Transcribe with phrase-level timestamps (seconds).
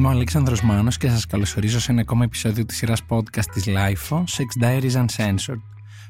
[0.00, 3.64] Είμαι ο Αλέξανδρος Μάνος και σας καλωσορίζω σε ένα ακόμα επεισόδιο της σειράς podcast της
[3.66, 5.60] LIFO, Sex Diaries Uncensored.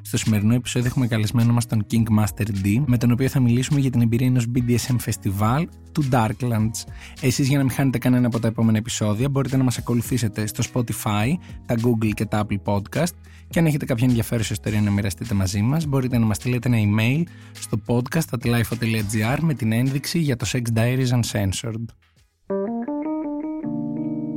[0.02, 3.80] Στο σημερινό επεισόδιο έχουμε καλεσμένο μας τον King Master D, με τον οποίο θα μιλήσουμε
[3.80, 6.90] για την εμπειρία ενός BDSM festival του Darklands.
[7.20, 10.62] Εσείς για να μην χάνετε κανένα από τα επόμενα επεισόδια μπορείτε να μας ακολουθήσετε στο
[10.72, 11.32] Spotify,
[11.66, 13.14] τα Google και τα Apple Podcast
[13.48, 16.78] και αν έχετε κάποια ενδιαφέρουσα ιστορία να μοιραστείτε μαζί μας μπορείτε να μας στείλετε ένα
[16.78, 21.84] email στο podcast.lifo.gr με την ένδειξη για το Sex Diaries Uncensored.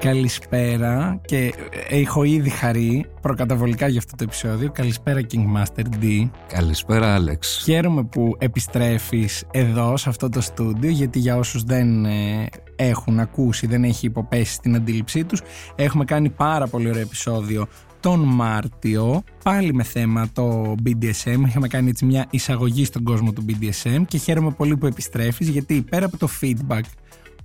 [0.00, 1.54] Καλησπέρα και
[1.88, 4.70] έχω ήδη χαρεί προκαταβολικά για αυτό το επεισόδιο.
[4.70, 6.28] Καλησπέρα King Master D.
[6.48, 7.60] Καλησπέρα Άλεξ.
[7.64, 12.46] Χαίρομαι που επιστρέφεις εδώ σε αυτό το στούντιο γιατί για όσους δεν ε,
[12.76, 15.42] έχουν ακούσει, δεν έχει υποπέσει στην αντίληψή τους
[15.74, 17.66] έχουμε κάνει πάρα πολύ ωραίο επεισόδιο
[18.00, 23.44] τον Μάρτιο πάλι με θέμα το BDSM είχαμε κάνει έτσι μια εισαγωγή στον κόσμο του
[23.48, 26.82] BDSM και χαίρομαι πολύ που επιστρέφεις γιατί πέρα από το feedback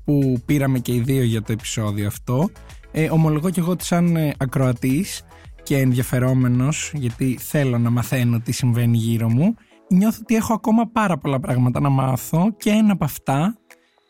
[0.05, 2.49] που πήραμε και οι δύο για το επεισόδιο αυτό.
[2.91, 5.23] Ε, ομολογώ και εγώ ότι σαν ε, ακροατής
[5.63, 9.55] και ενδιαφερόμενος, γιατί θέλω να μαθαίνω τι συμβαίνει γύρω μου,
[9.89, 13.57] νιώθω ότι έχω ακόμα πάρα πολλά πράγματα να μάθω και ένα από αυτά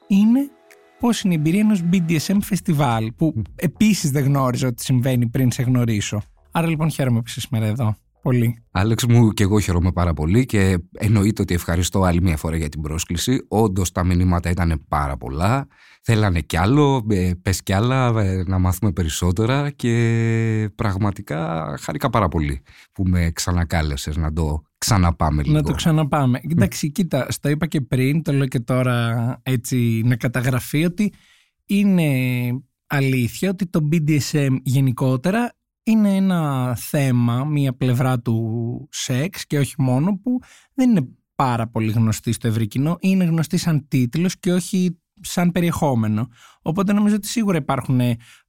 [0.08, 0.50] είναι
[1.00, 5.63] πώς είναι η εμπειρία ενός BDSM festival που επίσης δεν γνώριζα ότι συμβαίνει πριν σε
[5.63, 6.22] γνωρίσω.
[6.52, 7.95] Άρα λοιπόν χαίρομαι που είσαι σήμερα εδώ.
[8.23, 8.63] Πολύ.
[8.71, 12.69] Άλεξ μου και εγώ χαιρόμαι πάρα πολύ και εννοείται ότι ευχαριστώ άλλη μια φορά για
[12.69, 13.45] την πρόσκληση.
[13.47, 15.67] Όντως τα μηνύματα ήταν πάρα πολλά.
[16.02, 22.27] Θέλανε κι άλλο, ε, πες κι άλλα, ε, να μάθουμε περισσότερα και πραγματικά χάρηκα πάρα
[22.27, 25.55] πολύ που με ξανακάλεσες να το ξαναπάμε λίγο.
[25.55, 26.39] Να το ξαναπάμε.
[26.49, 31.13] Εντάξει, κοίτα, στο είπα και πριν, το λέω και τώρα έτσι να καταγραφεί ότι
[31.66, 32.11] είναι
[32.88, 40.19] αλήθεια ότι το BDSM γενικότερα είναι ένα θέμα, μία πλευρά του σεξ και όχι μόνο
[40.23, 40.39] που
[40.73, 45.51] δεν είναι πάρα πολύ γνωστή στο ευρύ κοινό, είναι γνωστή σαν τίτλος και όχι σαν
[45.51, 46.27] περιεχόμενο.
[46.61, 48.01] Οπότε νομίζω ότι σίγουρα υπάρχουν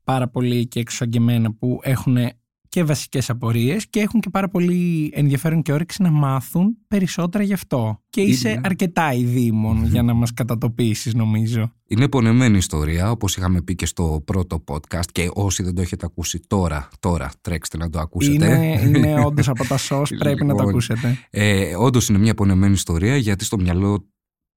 [0.04, 2.16] πάρα πολλοί και εξωγγεμένα που έχουν
[2.74, 7.52] και βασικές απορίες και έχουν και πάρα πολύ ενδιαφέρον και όρεξη να μάθουν περισσότερα γι'
[7.52, 8.00] αυτό.
[8.10, 11.72] Και είσαι αρκετά ειδήμων για να μας κατατοπίσεις, νομίζω.
[11.86, 15.06] Είναι πονεμένη ιστορία, όπως είχαμε πει και στο πρώτο podcast.
[15.12, 18.46] Και όσοι δεν το έχετε ακούσει τώρα, τώρα τρέξτε να το ακούσετε.
[18.46, 21.18] Είναι, είναι όντως από τα σο, πρέπει να το λοιπόν, ακούσετε.
[21.30, 24.08] Ε, όντως είναι μια πονεμένη ιστορία, γιατί στο μυαλό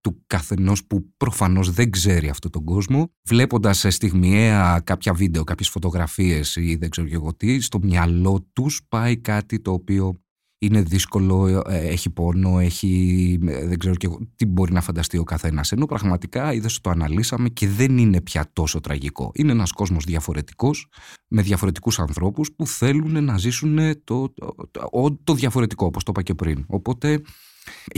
[0.08, 5.70] του καθενός που προφανώς δεν ξέρει αυτόν τον κόσμο βλέποντας σε στιγμιαία κάποια βίντεο, κάποιες
[5.70, 10.22] φωτογραφίες ή δεν ξέρω και εγώ τι στο μυαλό τους πάει κάτι το οποίο
[10.60, 15.18] είναι δύσκολο, ε, έχει πόνο, έχει, ε, δεν ξέρω και εγώ, τι μπορεί να φανταστεί
[15.18, 15.72] ο καθένας.
[15.72, 19.32] Ενώ πραγματικά είδες το αναλύσαμε και δεν είναι πια τόσο τραγικό.
[19.34, 20.88] Είναι ένας κόσμος διαφορετικός,
[21.28, 26.22] με διαφορετικούς ανθρώπους που θέλουν να ζήσουν το, το, το, το διαφορετικό, όπως το είπα
[26.22, 26.64] και πριν.
[26.68, 27.22] Οπότε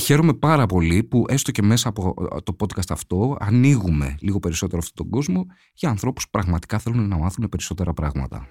[0.02, 4.78] Χαίρομαι πάρα πολύ που έστω και μέσα από ε, το podcast αυτό ανοίγουμε λίγο περισσότερο
[4.78, 8.48] αυτόν τον κόσμο για ανθρώπους που πραγματικά θέλουν να μάθουν περισσότερα πράγματα.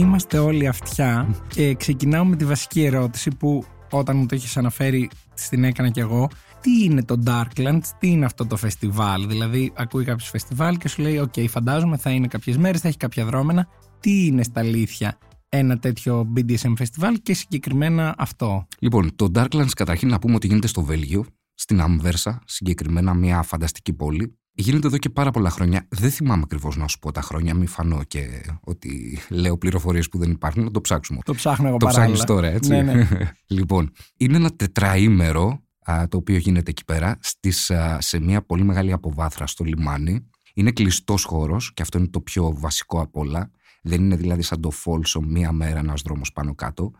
[0.00, 5.10] Είμαστε όλοι αυτιά και ξεκινάω με τη βασική ερώτηση που όταν μου το έχεις αναφέρει
[5.34, 6.28] στην έκανα κι εγώ
[6.60, 11.02] τι είναι το Darklands, τι είναι αυτό το φεστιβάλ; Δηλαδή ακούει κάποιος φεστιβάλ και σου
[11.02, 13.68] λέει ok okay, φαντάζομαι θα είναι κάποιες μέρες, θα έχει κάποια δρώμενα
[14.00, 15.18] τι είναι στα αλήθεια
[15.48, 20.66] ένα τέτοιο BDSM φεστιβάλ και συγκεκριμένα αυτό; Λοιπόν, το Darklands καταρχήν να πούμε ότι γίνεται
[20.66, 21.24] στο Βέλγιο,
[21.54, 24.39] στην Αμβέρσα, συγκεκριμένα μια φανταστική πόλη.
[24.52, 25.86] Γίνεται εδώ και πάρα πολλά χρόνια.
[25.88, 30.18] Δεν θυμάμαι ακριβώς να σου πω τα χρόνια, μην φανώ και ότι λέω πληροφορίες που
[30.18, 30.64] δεν υπάρχουν.
[30.64, 31.20] Να το ψάξουμε.
[31.24, 33.08] Το ψάχνω εγώ Το ψάχνεις τώρα, έτσι; Ναι, ναι.
[33.56, 35.62] λοιπόν, είναι ένα τετραήμερο
[36.08, 40.30] το οποίο γίνεται εκεί πέρα στις, σε μια πολύ μεγάλη αποβάθρα στο λιμάνι.
[40.54, 43.50] Είναι κλειστός χώρος και αυτό είναι το πιο βασικό απ' όλα.
[43.82, 46.92] Δεν είναι δηλαδή σαν το Folsom μία μέρα ένας δρόμος πάνω κάτω.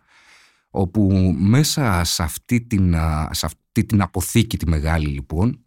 [0.70, 2.94] Όπου μέσα σε αυτή την,
[3.31, 5.64] σε αυτή την αποθήκη τη μεγάλη λοιπόν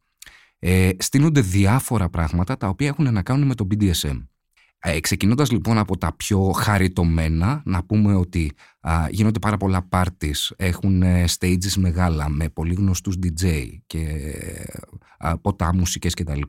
[0.65, 4.27] ε, στείνονται διάφορα πράγματα τα οποία έχουν να κάνουν με το BDSM.
[4.80, 10.51] Ε, ξεκινώντας λοιπόν από τα πιο χαριτωμένα, να πούμε ότι α, γίνονται πάρα πολλά parties,
[10.56, 14.33] έχουν ε, stages μεγάλα με πολύ γνωστούς DJ και
[15.18, 16.42] α, ποτά μουσικές κτλ.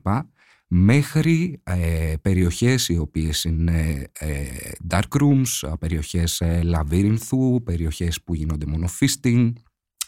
[0.67, 4.43] Μέχρι ε, περιοχές οι οποίες είναι ε,
[4.89, 9.53] dark rooms, περιοχές ε, λαβύρινθου, περιοχές που γίνονται μόνο feasting,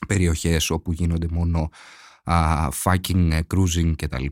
[0.07, 1.69] περιοχές όπου γίνονται μόνο
[2.31, 4.25] α, fucking ε, cruising κτλ.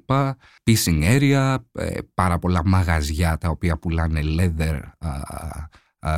[0.63, 4.79] Pissing area, ε, πάρα πολλά μαγαζιά τα οποία πουλάνε leather,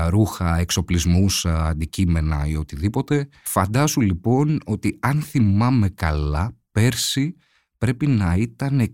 [0.10, 3.30] ρούχα, εξοπλισμούς, αντικείμενα ή οτιδήποτε.
[3.44, 7.36] Φαντάσου λοιπόν ότι αν θυμάμαι καλά, πέρσι
[7.78, 8.90] πρέπει να ήταν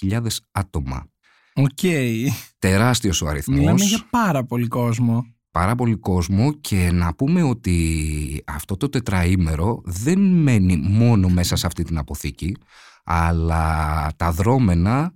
[0.00, 1.06] 6.500 άτομα.
[1.54, 1.68] Ok.
[1.82, 2.26] Okay.
[2.58, 3.58] Τεράστιος ο αριθμός.
[3.58, 5.35] Μιλάμε για πάρα πολύ κόσμο.
[5.56, 11.66] Πάρα πολύ κόσμο και να πούμε ότι αυτό το τετραήμερο δεν μένει μόνο μέσα σε
[11.66, 12.56] αυτή την αποθήκη
[13.04, 15.14] αλλά τα δρώμενα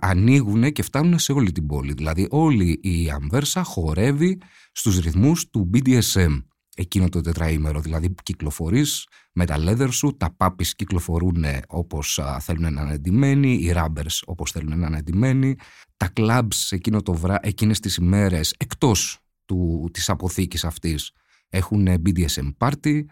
[0.00, 1.92] ανοίγουν και φτάνουν σε όλη την πόλη.
[1.92, 4.38] Δηλαδή όλη η Αμβέρσα χορεύει
[4.72, 6.42] στους ρυθμούς του BDSM
[6.76, 7.80] εκείνο το τετραήμερο.
[7.80, 13.72] Δηλαδή κυκλοφορείς με τα leather σου, τα πάπεις κυκλοφορούν όπως θέλουν να είναι εντυμένοι, οι
[13.76, 15.56] rubbers όπως θέλουν να είναι εντυμένοι,
[15.96, 19.19] τα clubs εκείνο το βρά, εκείνες τις ημέρες εκτός
[19.50, 21.10] του, της αποθήκης αυτής
[21.48, 23.04] έχουν BDSM party,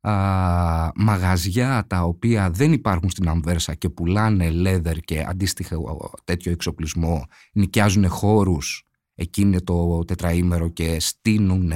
[0.00, 7.26] α, μαγαζιά τα οποία δεν υπάρχουν στην Αμβέρσα και πουλάνε leather και αντίστοιχο τέτοιο εξοπλισμό,
[7.52, 8.82] νοικιάζουν χώρους
[9.14, 11.72] εκείνο το τετραήμερο και στείνουν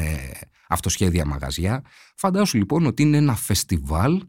[0.68, 1.84] αυτοσχέδια μαγαζιά.
[2.16, 4.22] Φαντάσου λοιπόν ότι είναι ένα φεστιβάλ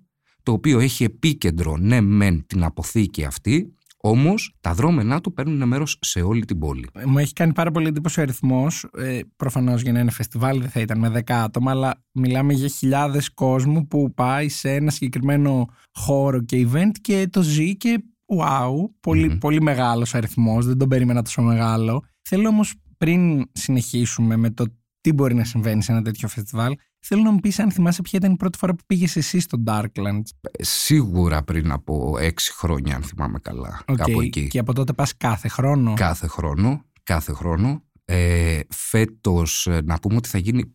[0.43, 5.97] το οποίο έχει επίκεντρο ναι μεν την αποθήκη αυτή Όμως τα δρόμενά του παίρνουν μέρος
[6.01, 6.89] σε όλη την πόλη.
[7.05, 8.87] Μου έχει κάνει πάρα πολύ εντύπωση ο αριθμός.
[8.97, 12.67] Ε, Προφανώς για να είναι φεστιβάλ δεν θα ήταν με 10 άτομα, αλλά μιλάμε για
[12.67, 18.03] χιλιάδες κόσμου που πάει σε ένα συγκεκριμένο χώρο και event και το ζει και
[18.39, 19.39] wow, πολύ, mm-hmm.
[19.39, 20.65] πολύ μεγάλος αριθμός.
[20.65, 22.03] Δεν τον περίμενα τόσο μεγάλο.
[22.21, 24.65] Θέλω όμως πριν συνεχίσουμε με το
[25.09, 28.19] τι μπορεί να συμβαίνει σε ένα τέτοιο φεστιβάλ, Θέλω να μου πεις αν θυμάσαι ποια
[28.19, 30.29] ήταν η πρώτη φορά που πήγες εσύ στο Darklands.
[30.41, 33.81] Ε, σίγουρα πριν από έξι χρόνια, αν θυμάμαι καλά.
[33.85, 33.95] Okay.
[33.95, 34.47] Κάπου εκεί.
[34.47, 36.85] Και από τότε πας κάθε χρόνο; Κάθε χρόνο.
[37.03, 37.83] Κάθε χρόνο.
[38.05, 40.73] Ε, Φέτος ε, να πούμε ότι θα γίνει.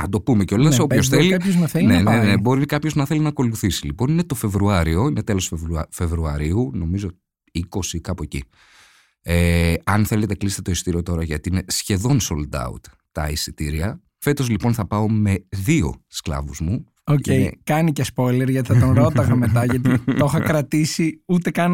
[0.00, 0.76] Να το πούμε κιόλας.
[0.76, 1.30] Ναι, Όποιος θέλει.
[1.30, 3.86] Κάποιος να θέλει ναι, να ναι, ναι, μπορεί κάποιος να θέλει να ακολουθήσει.
[3.86, 5.52] Λοιπόν, είναι το Φεβρουάριο, είναι τέλος
[5.90, 7.10] Φεβρουαρίου, νομίζω
[7.92, 8.44] 20 κάπου εκεί.
[9.22, 12.80] Ε, αν θέλετε, κλείστε το εισιτήριο τώρα γιατί είναι σχεδόν sold out
[13.14, 14.00] τα εισιτήρια.
[14.18, 16.84] Φέτος λοιπόν θα πάω με δύο σκλάβους μου.
[17.06, 17.48] Ok, okay.
[17.64, 21.72] κάνει και spoiler γιατί θα τον ρώταγα μετά γιατί το είχα κρατήσει ούτε καν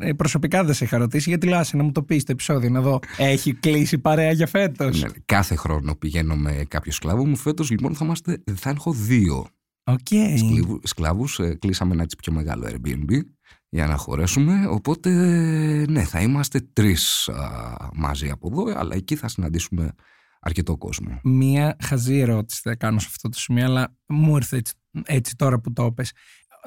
[0.00, 2.70] ε, προσωπικά δεν σε είχα ρωτήσει γιατί λέω άσε να μου το πεις στο επεισόδιο
[2.70, 5.02] να δω έχει κλείσει παρέα για φέτος.
[5.02, 9.46] Ναι, κάθε χρόνο πηγαίνω με κάποιο σκλάβο μου φέτος λοιπόν θα, είμαστε, θα έχω δύο
[9.84, 10.36] okay.
[10.82, 13.20] σκλάβους, ε, κλείσαμε ένα έτσι πιο μεγάλο Airbnb
[13.68, 15.10] για να χωρέσουμε οπότε
[15.88, 17.30] ναι θα είμαστε τρεις
[17.94, 19.94] μαζί από εδώ αλλά εκεί θα συναντήσουμε
[20.40, 21.20] αρκετό κόσμο.
[21.22, 24.62] Μία χαζή ερώτηση θα κάνω σε αυτό το σημείο, αλλά μου ήρθε
[25.04, 26.12] έτσι, τώρα που το είπες.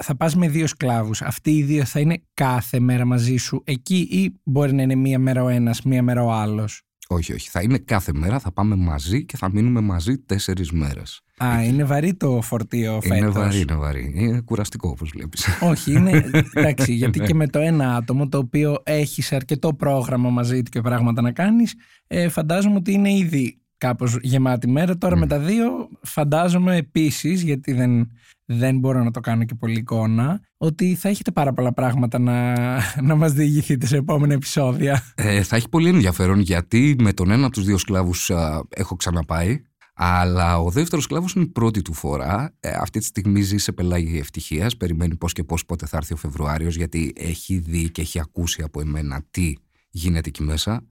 [0.02, 1.22] Θα πας με δύο σκλάβους.
[1.22, 5.18] Αυτοί οι δύο θα είναι κάθε μέρα μαζί σου εκεί ή μπορεί να είναι μία
[5.18, 7.48] μέρα ο ένας, μία μέρα ο άλλος; Όχι, όχι.
[7.50, 11.20] Θα είναι κάθε μέρα, θα πάμε μαζί και θα μείνουμε μαζί τέσσερις μέρες.
[11.44, 13.16] Α, είναι βαρύ το φορτίο φέτος.
[13.16, 14.12] Είναι βαρύ, είναι βαρύ.
[14.14, 15.46] Είναι κουραστικό όπως βλέπεις.
[15.60, 16.30] Όχι, είναι.
[16.54, 20.80] Εντάξει, γιατί και με το ένα άτομο το οποίο έχεις αρκετό πρόγραμμα μαζί του και
[20.80, 21.74] πράγματα να κάνεις,
[22.06, 24.98] ε, φαντάζομαι ότι είναι ήδη Κάπως γεμάτη μέρα.
[24.98, 28.10] Τώρα με τα δύο φαντάζομαι επίσης, γιατί δεν,
[28.44, 32.54] δεν μπορώ να το κάνω και πολύ εικόνα, ότι θα έχετε πάρα πολλά πράγματα να,
[33.08, 35.02] να μας διηγηθείτε σε επόμενα επεισόδια.
[35.14, 38.30] Ε, θα έχει πολύ ενδιαφέρον γιατί με τον ένα από τους δύο σκλάβους
[38.68, 39.62] έχω ξαναπάει.
[39.94, 42.54] Αλλά ο δεύτερος σκλάβος είναι η πρώτη του φορά.
[42.60, 44.76] Ε, αυτή τη στιγμή ζει σε πελάγη ευτυχίας.
[44.76, 48.62] Περιμένει πώς και πώς πότε θα έρθει ο Φεβρουάριος, γιατί έχει δει και έχει ακούσει
[48.62, 49.52] από εμένα τι
[49.90, 50.82] γίνεται εκεί μέσα.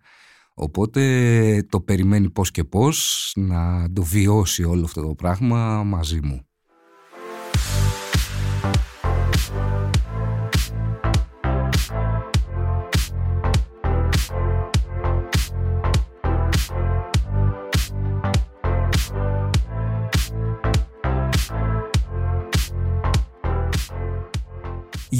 [0.63, 6.45] Οπότε το περιμένει πώς και πώς να το βιώσει όλο αυτό το πράγμα μαζί μου.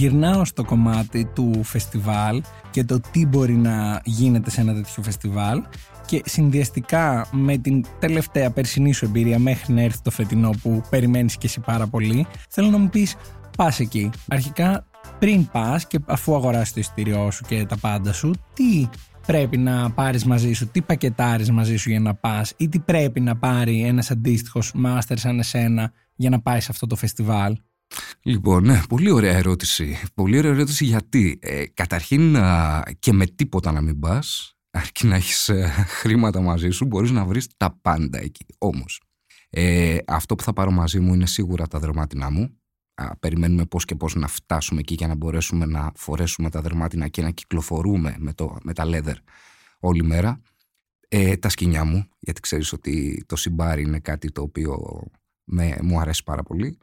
[0.01, 2.41] Γυρνάω στο κομμάτι του φεστιβάλ
[2.71, 5.61] και το τι μπορεί να γίνεται σε ένα τέτοιο φεστιβάλ
[6.05, 11.37] και συνδυαστικά με την τελευταία περσινή σου εμπειρία μέχρι να έρθει το φετινό που περιμένεις
[11.37, 13.15] και εσύ πάρα πολύ θέλω να μου πεις
[13.57, 14.09] πας εκεί.
[14.27, 14.85] Αρχικά
[15.19, 18.89] πριν πας και αφού αγοράσεις το εισιτήριό σου και τα πάντα σου τι
[19.27, 23.19] πρέπει να πάρεις μαζί σου, τι πακετάρεις μαζί σου για να πας ή τι πρέπει
[23.19, 27.57] να πάρει ένας αντίστοιχος μάστερς σαν εσένα για να πάει σε αυτό το φεστιβάλ;
[28.21, 29.97] Λοιπόν, ναι, πολύ ωραία ερώτηση.
[30.13, 31.39] Πολύ ωραία ερώτηση γιατί.
[31.41, 32.37] Ε, καταρχήν
[32.99, 37.25] και με τίποτα να μην πας, αρκεί να έχεις ε, χρήματα μαζί σου, μπορείς να
[37.25, 38.45] βρεις τα πάντα εκεί.
[38.57, 39.01] Όμως,
[39.49, 42.55] ε, αυτό που θα πάρω μαζί μου είναι σίγουρα τα δερμάτινά μου.
[42.93, 47.07] Α, περιμένουμε πώς και πώς να φτάσουμε εκεί για να μπορέσουμε να φορέσουμε τα δερμάτινα
[47.07, 49.15] και να κυκλοφορούμε με, το, με τα leather
[49.79, 50.41] όλη μέρα.
[51.07, 55.03] Ε, τα σκηνιά μου, γιατί ξέρεις ότι το συμπάρι είναι κάτι το οποίο
[55.43, 56.77] με, μου αρέσει πάρα πολύ.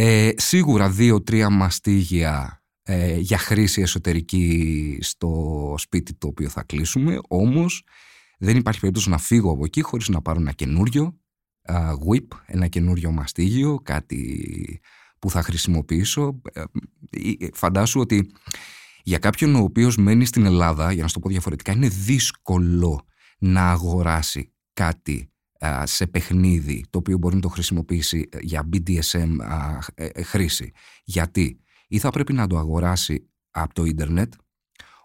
[0.00, 7.82] Ε, σίγουρα δύο-τρία μαστίγια ε, για χρήση εσωτερική στο σπίτι το οποίο θα κλείσουμε, όμως
[8.38, 11.18] δεν υπάρχει περίπτωση να φύγω από εκεί χωρίς να πάρω ένα καινούριο
[11.68, 14.80] uh, whip, ένα καινούριο μαστίγιο, κάτι
[15.18, 16.40] που θα χρησιμοποιήσω.
[16.52, 16.64] Ε,
[17.52, 18.32] φαντάσου ότι
[19.02, 23.04] για κάποιον ο οποίος μένει στην Ελλάδα, για να σου το πω διαφορετικά, είναι δύσκολο
[23.38, 25.32] να αγοράσει κάτι
[25.84, 29.36] σε παιχνίδι το οποίο μπορεί να το χρησιμοποιήσει για BDSM
[29.94, 30.72] ες, χρήση.
[31.04, 34.32] Γιατί; Ή θα πρέπει να το αγοράσει από το ίντερνετ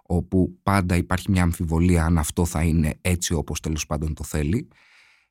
[0.03, 4.67] όπου πάντα υπάρχει μια αμφιβολία αν αυτό θα είναι έτσι όπως τέλος πάντων το θέλει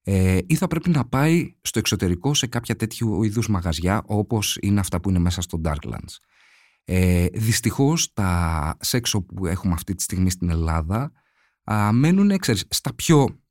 [0.04, 4.80] ε, ή θα πρέπει να πάει στο εξωτερικό σε κάποια τέτοιου είδους μαγαζιά όπως είναι
[4.80, 6.16] αυτά που είναι μέσα στο Darklands.
[6.84, 11.12] Ε, δυστυχώς τα σεξο που έχουμε αυτή τη στιγμή στην Ελλάδα
[11.64, 13.41] α, μένουν ξέρεις, στα πιο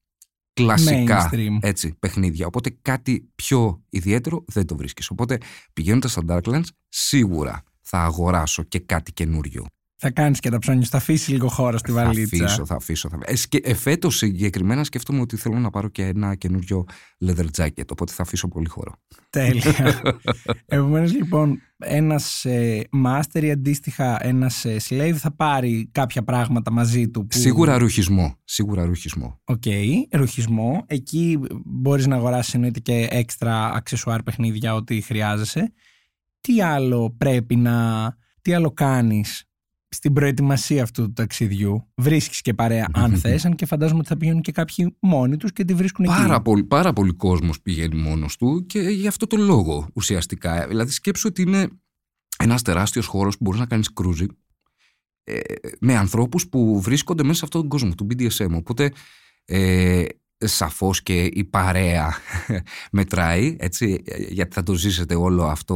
[0.53, 1.29] κλασικά
[1.62, 2.48] έτσι, παιχνίδια.
[2.48, 5.10] Οπότε κάτι πιο ιδιαίτερο δεν το βρίσκεις.
[5.10, 5.38] Οπότε
[5.74, 9.65] πηγαίνοντας στα Darklands σίγουρα θα αγοράσω και κάτι καινούριο.
[10.03, 12.38] Θα κάνεις και τα ψώνια, θα αφήσεις λίγο χώρο στη βαλίτσα.
[12.38, 13.10] Θα αφήσω, θα αφήσω.
[13.10, 13.17] Θα...
[13.25, 16.86] Ε, ε, φέτος συγκεκριμένα σκέφτομαι ότι θέλω να πάρω και ένα καινούριο
[17.25, 17.86] leather jacket.
[17.91, 18.93] Οπότε θα αφήσω πολύ χώρο.
[19.29, 20.01] Τέλεια.
[20.65, 27.10] Επομένως, λοιπόν, ένας ε, master ή αντίστοιχα ένας ε, slave θα πάρει κάποια πράγματα μαζί
[27.10, 27.27] του.
[27.27, 27.38] Που...
[27.38, 28.36] Σίγουρα ρουχισμό.
[28.43, 29.39] Σίγουρα ρουχισμό.
[29.44, 30.84] Ok, okay, ρουχισμό.
[30.88, 35.74] Εκεί μπορείς να αγοράσεις εννοείται και έξτρα αξεσουάρ παιχνίδια ό,τι χρειάζεσαι.
[36.41, 37.75] Τι άλλο πρέπει να.
[38.41, 39.46] Τι άλλο κάνεις
[39.96, 44.18] στην προετοιμασία αυτού του ταξιδιού βρίσκεις και παρέα, αν θες, αν και φαντάζομαι ότι θα
[44.18, 46.42] πηγαίνουν και κάποιοι μόνοι τους και τη βρίσκουν παρέα εκεί.
[46.42, 50.68] Πολύ, πάρα πολύ κόσμος πηγαίνει μόνος του και γι' αυτό το λόγο ουσιαστικά.
[50.68, 51.68] Δηλαδή, σκέψου ότι είναι
[52.38, 54.25] ένας τεράστιος χώρος που μπορείς να κάνεις cruising
[55.24, 55.40] ε,
[55.80, 58.52] με ανθρώπους που βρίσκονται μέσα σε αυτόν τον κόσμο του BDSM.
[58.56, 58.92] Οπότε
[59.46, 60.06] ε,
[60.48, 62.14] σαφώς και η παρέα
[62.92, 65.76] μετράει, έτσι, γιατί θα το ζήσετε όλο αυτό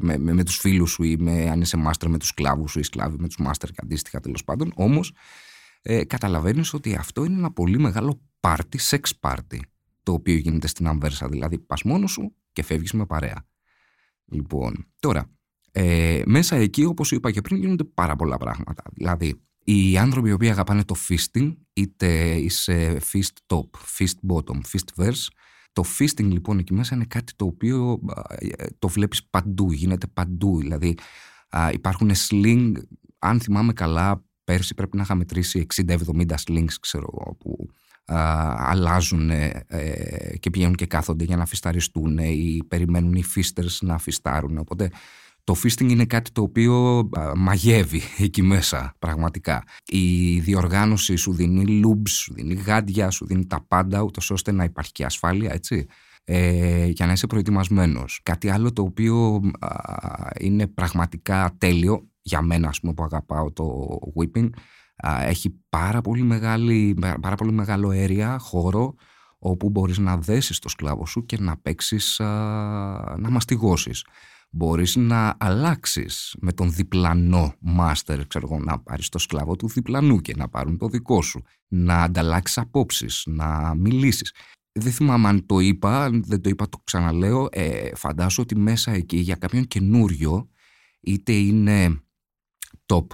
[0.00, 2.78] με, με, με τους φίλους σου ή με, αν είσαι μάστερ με τους σκλάβους σου
[2.78, 4.72] ή σκλάβοι με τους μάστερ και αντίστοιχα τέλος πάντων.
[4.74, 5.12] Όμως
[5.82, 9.62] ε, καταλαβαίνεις ότι αυτό είναι ένα πολύ μεγάλο πάρτι, σεξ πάρτι,
[10.02, 11.28] το οποίο γίνεται στην Αμβέρσα.
[11.28, 13.46] Δηλαδή πας μόνος σου και φεύγεις με παρέα.
[14.24, 15.30] Λοιπόν, τώρα,
[15.72, 18.82] ε, μέσα εκεί όπως είπα και πριν γίνονται πάρα πολλά πράγματα.
[18.92, 25.04] Δηλαδή, οι άνθρωποι οι οποίοι αγαπάνε το fisting, είτε είσαι fist top, fist bottom, fist
[25.04, 25.26] verse,
[25.72, 28.00] το fisting λοιπόν εκεί μέσα είναι κάτι το οποίο
[28.38, 30.58] ε, το βλέπεις παντού, γίνεται παντού.
[30.58, 30.94] Δηλαδή
[31.72, 32.72] υπάρχουν sling,
[33.18, 35.96] αν θυμάμαι καλά, πέρσι πρέπει να είχα μετρήσει 60-70
[36.46, 37.68] slings, ξέρω που
[38.56, 39.64] αλλάζουν ε,
[40.40, 44.58] και πηγαίνουν και κάθονται για να φισταριστούν ή περιμένουν οι fisters να φιστάρουν.
[44.58, 44.90] Οπότε
[45.48, 49.62] το fisting είναι κάτι το οποίο μαγεύει εκεί μέσα πραγματικά.
[49.86, 54.64] Η διοργάνωση σου δίνει loops, σου δίνει γάντια, σου δίνει τα πάντα ούτως ώστε να
[54.64, 55.86] υπάρχει και ασφάλεια, έτσι.
[56.24, 58.20] Ε, για να είσαι προετοιμασμένος.
[58.22, 59.40] Κάτι άλλο το οποίο
[60.38, 64.48] είναι πραγματικά τέλειο για μένα ας πούμε που αγαπάω το whipping
[65.20, 68.94] έχει πάρα πολύ, μεγάλη, πάρα πολύ μεγάλο area, χώρο
[69.38, 74.04] όπου μπορείς να δέσεις το σκλάβο σου και να παίξεις, να μαστιγώσεις
[74.50, 80.20] μπορείς να αλλάξεις με τον διπλανό μάστερ, ξέρω εγώ, να πάρεις το σκλάβο του διπλανού
[80.20, 84.34] και να πάρουν το δικό σου, να ανταλλάξεις απόψεις, να μιλήσεις.
[84.72, 88.92] Δεν θυμάμαι αν το είπα, αν δεν το είπα το ξαναλέω, ε, φαντάσου ότι μέσα
[88.92, 90.48] εκεί για κάποιον καινούριο,
[91.00, 92.00] είτε είναι
[92.86, 93.06] top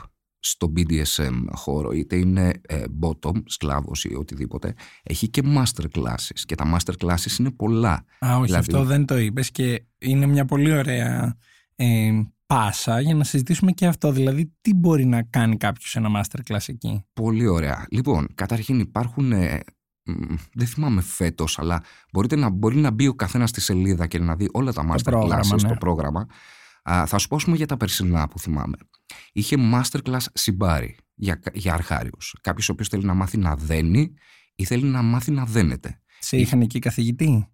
[0.46, 6.54] στο BDSM χώρο, είτε είναι ε, bottom, σκλάβος ή οτιδήποτε, έχει και master classes και
[6.54, 8.04] τα master classes είναι πολλά.
[8.26, 8.54] Α, όχι, δηλαδή...
[8.54, 11.36] αυτό δεν το είπες και είναι μια πολύ ωραία
[11.76, 12.10] ε,
[12.46, 16.64] πάσα για να συζητήσουμε και αυτό, δηλαδή τι μπορεί να κάνει κάποιος ένα master class
[16.66, 17.86] εκεί; Πολύ ωραία.
[17.90, 19.60] Λοιπόν, καταρχήν υπάρχουν ε,
[20.52, 21.82] δεν θυμάμαι φέτος, αλλά
[22.12, 25.12] μπορείτε να, μπορεί να μπει ο καθένας στη σελίδα και να δει όλα τα master
[25.12, 25.76] classes στο ναι.
[25.76, 26.26] πρόγραμμα.
[26.90, 28.76] Α, θα σου πω για τα περσινά που θυμάμαι.
[29.32, 32.34] Είχε masterclass συμπάρι για, για αρχάριους.
[32.40, 34.14] Κάποιος ο οποίος θέλει να μάθει να δένει
[34.54, 36.00] ή θέλει να μάθει να δένεται.
[36.18, 37.48] Σε είχαν εκεί καθηγητή;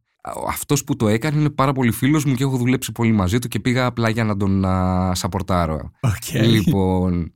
[0.49, 3.49] Αυτός που το έκανε είναι πάρα πολύ φίλος μου και έχω δουλέψει πολύ μαζί του
[3.49, 5.91] και πήγα απλά για να τον α, σαπορτάρω.
[6.01, 6.43] Okay.
[6.45, 7.33] Λοιπόν,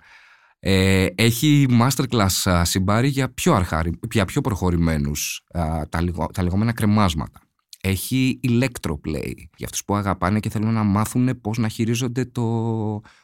[0.59, 5.89] ε, έχει masterclass συμπάρι για πιο, αρχάρι, για πιο προχωρημένους τα,
[6.33, 7.41] τα λεγόμενα κρεμάσματα.
[7.87, 12.43] Έχει electroplay για αυτούς που αγαπάνε και θέλουν να μάθουν πώς να χειρίζονται το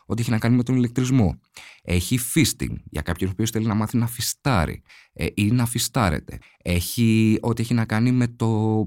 [0.06, 1.40] ό,τι έχει να κάνει με τον ηλεκτρισμό.
[1.82, 6.38] Έχει fisting για κάποιον που θέλει να μάθει να φιστάρει ε, ή να φιστάρεται.
[6.62, 8.84] Έχει ό,τι έχει να κάνει με το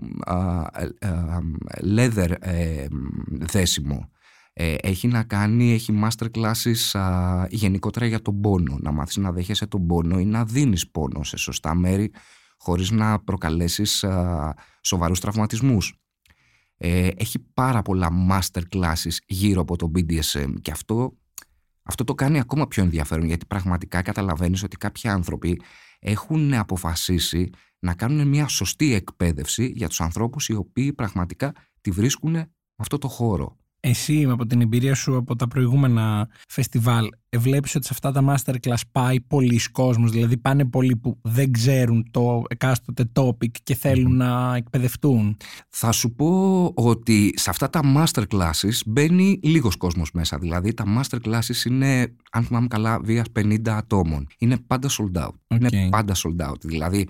[1.00, 1.08] ε,
[1.96, 2.86] leather ε,
[3.28, 4.10] δέσιμο.
[4.82, 7.02] έχει να κάνει, έχει master classes
[7.50, 8.78] γενικότερα για τον πόνο.
[8.82, 12.12] Να μάθεις να δέχεσαι τον πόνο ή να δίνεις πόνο σε σωστά μέρη
[12.64, 15.98] χωρίς να προκαλέσεις α, σοβαρούς τραυματισμούς.
[16.78, 21.18] Ε, έχει πάρα πολλά master classes γύρω από το BDSM και αυτό
[21.84, 25.62] Αυτό το κάνει ακόμα πιο ενδιαφέρον γιατί πραγματικά καταλαβαίνεις ότι κάποιοι άνθρωποι
[26.00, 32.46] έχουν αποφασίσει να κάνουν μια σωστή εκπαίδευση για τους ανθρώπους οι οποίοι πραγματικά τη βρίσκουν
[32.76, 33.58] αυτό το χώρο.
[33.86, 38.82] Εσύ από την εμπειρία σου από τα προηγούμενα φεστιβάλ βλέπεις ότι σε αυτά τα masterclass
[38.92, 44.56] πάει πολλοί κόσμος, δηλαδή πάνε πολλοί που δεν ξέρουν το εκάστοτε topic και θελουν να
[44.56, 45.38] εκπαιδευτούν;
[45.70, 51.66] Θα σου πω ότι σε αυτά τα masterclasses μπαίνει λίγος κόσμος μέσα, δηλαδή τα masterclasses
[51.66, 54.28] είναι, αν θυμάμαι καλά, βίας 50 ατόμων.
[54.38, 55.36] Είναι πάντα sold out.
[55.48, 57.08] Είναι πάντα sold out, δηλαδή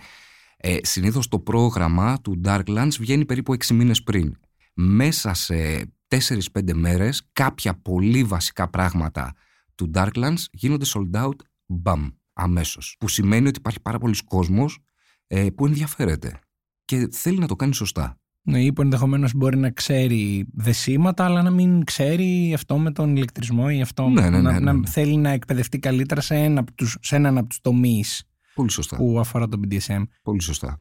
[0.57, 4.37] ε, συνήθως το πρόγραμμα του Darklands βγαίνει περίπου 6 μήνες πριν.
[4.73, 5.87] Μέσα σε
[6.19, 9.33] 4-5 μέρες κάποια πολύ βασικά πράγματα
[9.75, 12.95] του Darklands γίνονται sold out μπαμ, αμέσως.
[12.99, 14.79] Που σημαίνει ότι υπάρχει πάρα πολλοί κόσμος
[15.27, 16.39] ε, που ενδιαφέρεται
[16.85, 18.17] και θέλει να το κάνει σωστά.
[18.45, 23.15] Ναι, ή που ενδεχομένως μπορεί να ξέρει δεσίματα, αλλά να μην ξέρει αυτό με τον
[23.15, 24.09] ηλεκτρισμό ή αυτό.
[24.09, 27.37] Ναι, ναι, να, ναι, να θέλει να εκπαιδευτεί καλύτερα σε, ένα από τους, σε έναν
[27.37, 28.23] από τους τομείς
[28.95, 30.03] που αφορά τον BDSM.
[30.23, 30.77] Πολύ σωστά.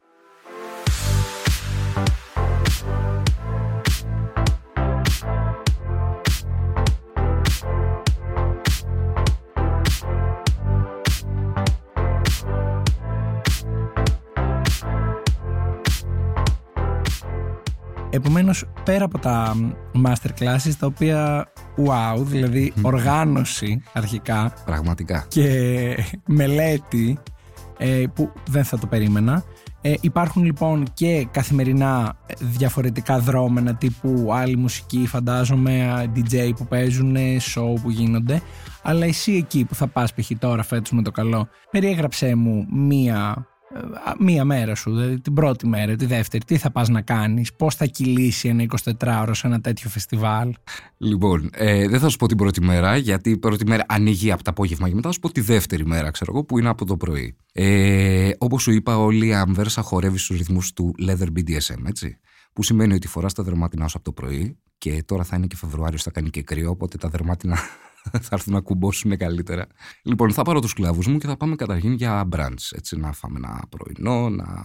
[18.15, 19.55] Επομένως, πέρα από τα
[20.05, 24.53] masterclasses, τα οποία wow, δηλαδή οργάνωση αρχικά.
[24.65, 25.25] Πραγματικά.
[25.27, 27.17] Και μελέτη
[27.77, 29.43] ε, που δεν θα το περίμενα.
[29.81, 37.15] Ε, υπάρχουν λοιπόν και καθημερινά διαφορετικά δρόμενα τύπου άλλη μουσική, φαντάζομαι, DJ που παίζουν,
[37.55, 38.41] show που γίνονται.
[38.81, 40.31] Αλλά εσύ εκεί που θα πας π.χ.
[40.39, 43.47] τώρα φέτος με το καλό, περιέγραψέ μου μία
[44.19, 47.75] μία μέρα σου, δηλαδή την πρώτη μέρα, τη δεύτερη, τι θα πας να κάνεις, πώς
[47.75, 48.65] θα κυλήσει ένα
[48.99, 50.53] 24ωρο σε ένα τέτοιο φεστιβάλ;
[50.97, 54.43] Λοιπόν, ε, δεν θα σου πω την πρώτη μέρα, γιατί η πρώτη μέρα ανοίγει από
[54.43, 56.85] το απόγευμα και μετά θα σου πω τη δεύτερη μέρα, ξέρω εγώ, που είναι από
[56.85, 57.35] το πρωί.
[57.53, 62.17] Ε, όπως σου είπα, όλη η Αμβέρσα χορεύει στους ρυθμούς του Leather BDSM, έτσι.
[62.53, 65.55] Που σημαίνει ότι φοράς τα δερμάτινά σου από το πρωί και τώρα θα είναι και
[65.55, 67.57] Φεβρουάριος, θα κάνει και κρύο, οπότε τα δερμάτινα
[68.11, 69.67] θα έρθουν να κουμπώσουν καλύτερα.
[70.03, 72.71] Λοιπόν, θα πάρω τους κλάβους μου και θα πάμε καταρχήν για brunch.
[72.71, 74.63] Έτσι, να φάμε ένα πρωινό, να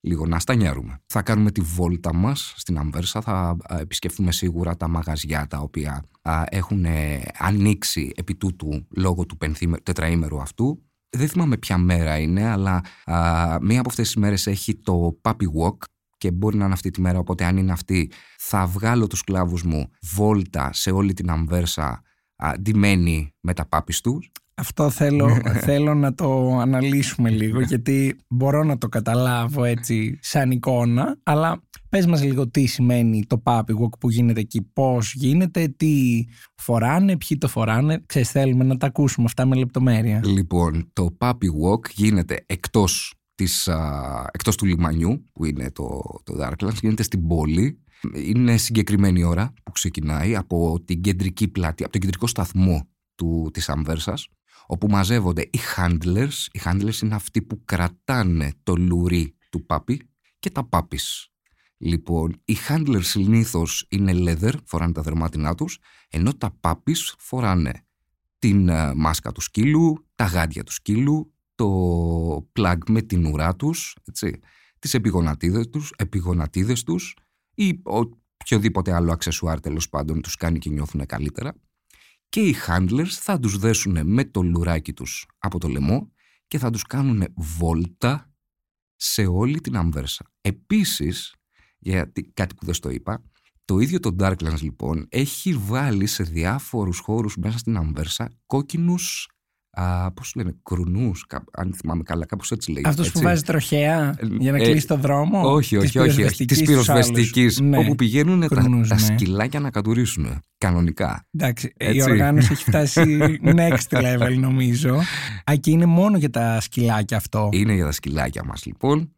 [0.00, 1.02] λίγο να στανιάρουμε.
[1.06, 6.04] Θα κάνουμε τη βόλτα μας στην Αμβέρσα, θα επισκεφθούμε σίγουρα τα μαγαζιά τα οποία
[6.48, 9.36] έχουν ε, ανοίξει επί τούτου λόγω του
[9.82, 10.82] τετραήμερου αυτού.
[11.16, 12.80] Δεν θυμάμαι ποια μέρα είναι, αλλά
[13.60, 15.76] μία από αυτές τις μέρες έχει το Puppy Walk
[16.16, 19.62] και μπορεί να είναι αυτή τη μέρα, οπότε αν είναι αυτή θα βγάλω τους κλάβους
[19.62, 22.02] μου βόλτα σε όλη την Αμβέρσα
[22.36, 24.30] αντιμένοι με τα πάπης τους.
[24.54, 31.18] Αυτό θέλω, θέλω να το αναλύσουμε λίγο γιατί μπορώ να το καταλάβω έτσι σαν εικόνα
[31.22, 36.24] αλλά πες μας λίγο τι σημαίνει το puppy walk που γίνεται εκεί, πώς γίνεται, τι
[36.54, 40.20] φοράνε, ποιοι το φοράνε, ξέρεις θέλουμε να τα ακούσουμε αυτά με λεπτομέρεια.
[40.24, 43.68] Λοιπόν, το puppy walk γίνεται εκτός, της,
[44.30, 47.83] εκτός του λιμανιού που είναι το, το Darklands, γίνεται στην πόλη
[48.14, 53.68] είναι συγκεκριμένη ώρα που ξεκινάει από την κεντρική πλάτη, από τον κεντρικό σταθμό του, της
[53.68, 54.28] Αμβέρσας,
[54.66, 56.46] όπου μαζεύονται οι handlers.
[56.52, 61.28] Οι handlers είναι αυτοί που κρατάνε το λουρί του πάπι και τα πάπης.
[61.76, 67.84] Λοιπόν, οι handlers συνήθως είναι leather, φοράνε τα δερμάτινά τους, ενώ τα πάπης φοράνε
[68.38, 73.96] την ε, μάσκα του σκύλου, τα γάντια του σκύλου, το plug με την ουρά τους,
[74.04, 74.40] έτσι,
[74.78, 77.14] τις επιγονατίδες τους, επιγονατίδες τους
[77.54, 81.54] ή οποιοδήποτε άλλο αξεσουάρ τέλος πάντων τους κάνει και νιώθουν καλύτερα
[82.28, 86.12] και οι handlers θα τους δέσουν με το λουράκι τους από το λαιμό
[86.48, 88.32] και θα τους κάνουν βόλτα
[88.96, 90.32] σε όλη την αμβέρσα.
[90.40, 91.34] Επίσης,
[91.78, 93.22] γιατί κάτι που δεν στο είπα,
[93.64, 99.28] το ίδιο το Darklands λοιπόν έχει βάλει σε διάφορους χώρους μέσα στην αμβέρσα κόκκινους
[100.14, 102.88] Πώς λένε, κρουνούς, αν θυμάμαι καλά, κάπως έτσι λέγεται.
[102.88, 105.40] Αυτός που βάζει τροχέα ε, για να ε, κλείσει το δρόμο.
[105.52, 106.44] Όχι, όχι, όχι.
[106.44, 107.60] Της πυροσβεστικής.
[107.60, 107.78] Ναι.
[107.78, 108.98] Όπου πηγαίνουν τα, ναι.
[108.98, 110.40] σκυλάκια να κατουρίσουν.
[110.58, 111.26] Κανονικά.
[111.30, 115.00] Εντάξει, η οργάνωση έχει φτάσει next level νομίζω.
[115.50, 117.48] Α, και είναι μόνο για τα σκυλάκια αυτό.
[117.52, 119.12] Είναι για τα σκυλάκια μας λοιπόν.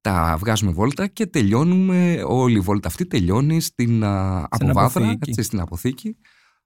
[0.00, 2.22] Τα βγάζουμε βόλτα και τελειώνουμε.
[2.26, 4.04] Όλη η βόλτα αυτή τελειώνει στην
[4.48, 6.16] αποβάθρα, στην αποθήκη.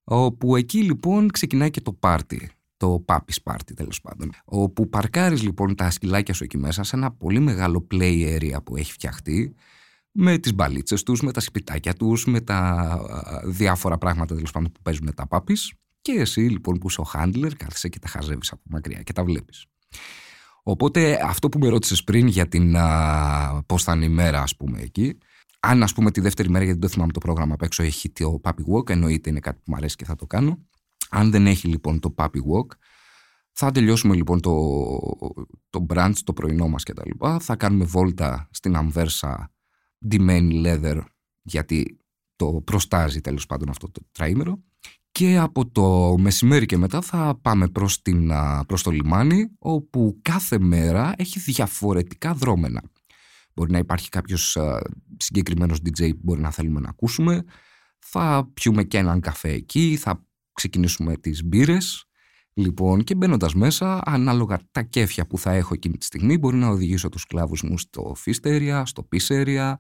[0.05, 4.31] Όπου εκεί λοιπόν ξεκινάει και το πάρτι το Papi Party τέλος πάντων.
[4.45, 8.77] Όπου παρκάρεις λοιπόν τα σκυλάκια σου εκεί μέσα σε ένα πολύ μεγάλο play area που
[8.77, 9.55] έχει φτιαχτεί
[10.13, 13.01] με τις μπαλίτσες τους, με τα σπιτάκια τους, με τα
[13.45, 17.51] διάφορα πράγματα τέλος πάντων που παίζουν τα πάπης και εσύ λοιπόν που είσαι ο handler
[17.57, 19.67] κάθεσαι και τα χαζεύεις από μακριά και τα βλέπεις.
[20.63, 22.77] Οπότε αυτό που με ρώτησες πριν για την
[23.67, 25.19] πώς θα είναι η μέρα ας πούμε εκεί,
[25.61, 28.11] αν ας πούμε τη δεύτερη μέρα γιατί δεν το θυμάμαι το πρόγραμμα απ' έξω έχει
[28.11, 30.59] το Papi Walk, εννοείται είναι κάτι που μου αρέσει και θα το κάνω,
[31.11, 32.67] Αν δεν έχει λοιπόν το puppy walk,
[33.53, 34.53] θα τελειώσουμε λοιπόν το,
[35.71, 37.39] το brunch, το πρωινό μας και τα λοιπά.
[37.39, 39.53] Θα κάνουμε βόλτα στην αμβέρσα
[40.07, 41.01] ντυμένη leather
[41.43, 42.01] γιατί
[42.37, 44.63] το προστάζει τέλος πάντων αυτό το τραήμερο.
[45.13, 48.33] Και από το μεσημέρι και μετά θα πάμε προς, την,
[48.67, 52.83] προς το λιμάνι όπου κάθε μέρα έχει διαφορετικά δρόμενα.
[53.55, 54.59] Μπορεί να υπάρχει κάποιος
[55.17, 57.45] συγκεκριμένος DJ που μπορεί να θέλουμε να ακούσουμε.
[57.99, 60.28] Θα πιούμε και έναν καφέ εκεί, θα
[60.59, 62.05] ξεκινήσουμε τις μπύρες.
[62.55, 66.69] Λοιπόν, και μπαίνοντας μέσα, ανάλογα τα κέφια που θα έχω εκείνη τη στιγμή, μπορεί να
[66.69, 69.75] οδηγήσω τους κλάβους μου στο feast area, στο piece area,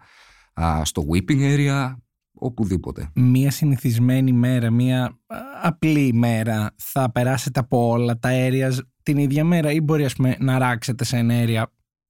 [0.82, 1.94] στο whipping area,
[2.32, 3.10] οπουδήποτε.
[3.14, 5.18] Μία συνηθισμένη μέρα, μία
[5.62, 10.36] απλή μέρα θα περάσετε από όλα τα areas την ίδια μέρα ή μπορεί ας πούμε,
[10.40, 11.62] να ράξετε σε ένα area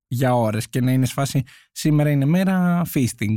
[0.06, 3.36] για ώρες και να είναι σφάση σήμερα είναι μέρα feasting.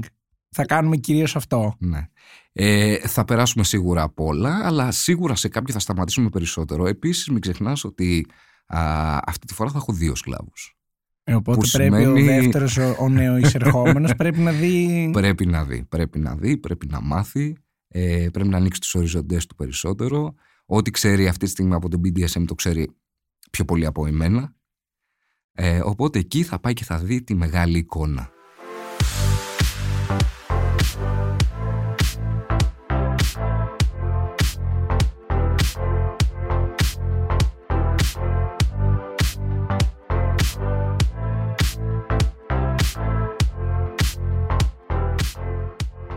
[0.52, 1.76] Θα κάνουμε κυρίως αυτό.
[1.80, 2.08] Ναι.
[2.54, 6.88] Ε, θα περάσουμε σίγουρα από όλα, αλλά σίγουρα σε κάποιο θα σταματήσουμε περισσότερο.
[6.88, 8.28] Επίσης μην ξεχνάς ότι
[8.66, 10.76] α, αυτή τη φορά θα έχω δύο σκλάβους.
[11.24, 15.10] Ε, οπότε πρέπει ο δεύτερος, ο, ο νέος εισερχόμενος πρέπει να δει...
[15.14, 17.56] Πρέπει να δει, πρέπει να δει, πρέπει να μάθει,
[17.88, 20.36] ε, πρέπει να ανοίξει τους οριζοντές του περισσότερο.
[20.66, 22.96] Ό,τι ξέρει αυτή τη στιγμή από τον BDSM το ξέρει
[23.52, 24.56] πιο πολύ από εμένα.
[25.52, 28.30] Ε, οπότε εκεί θα πάει και θα δει τη μεγάλη εικόνα.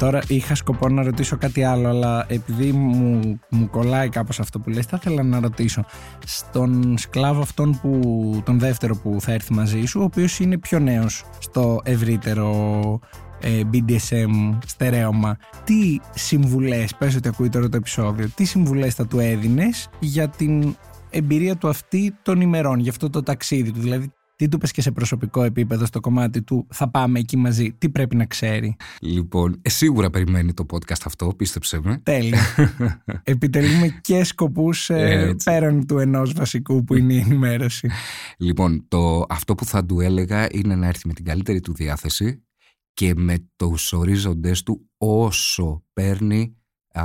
[0.05, 4.71] Τώρα είχα σκοπό να ρωτήσω κάτι άλλο, αλλά επειδή μου, μου κολλάει κάπως αυτό που
[4.71, 5.85] λες, θα ήθελα να ρωτήσω.
[6.27, 10.79] Στον σκλάβο αυτόν που, τον δεύτερο που θα έρθει μαζί σου, ο οποίος είναι πιο
[10.79, 13.01] νέος στο ευρύτερο
[13.41, 19.19] ε, BDSM στερέωμα, τι συμβουλές, πες ότι ακούει τώρα το επεισόδιο, τι συμβουλές θα του
[19.19, 20.77] έδινες για την
[21.11, 24.81] εμπειρία του αυτή των ημερών, για αυτό το ταξίδι του, δηλαδή τι του πες και
[24.81, 28.77] σε προσωπικό επίπεδο στο κομμάτι του θα πάμε εκεί μαζί, τι πρέπει να ξέρει.
[29.01, 32.01] Λοιπόν, ε, σίγουρα περιμένει το podcast αυτό, πίστεψε με.
[32.03, 32.41] Τέλεια.
[33.23, 37.91] Επιτελούμε και σκοπούς ε, πέραν του ενός βασικού που είναι η ενημέρωση.
[38.39, 42.45] Λοιπόν, το, αυτό που θα του έλεγα είναι να έρθει με την καλύτερη του διάθεση
[42.93, 46.57] και με τους ορίζοντες του όσο παίρνει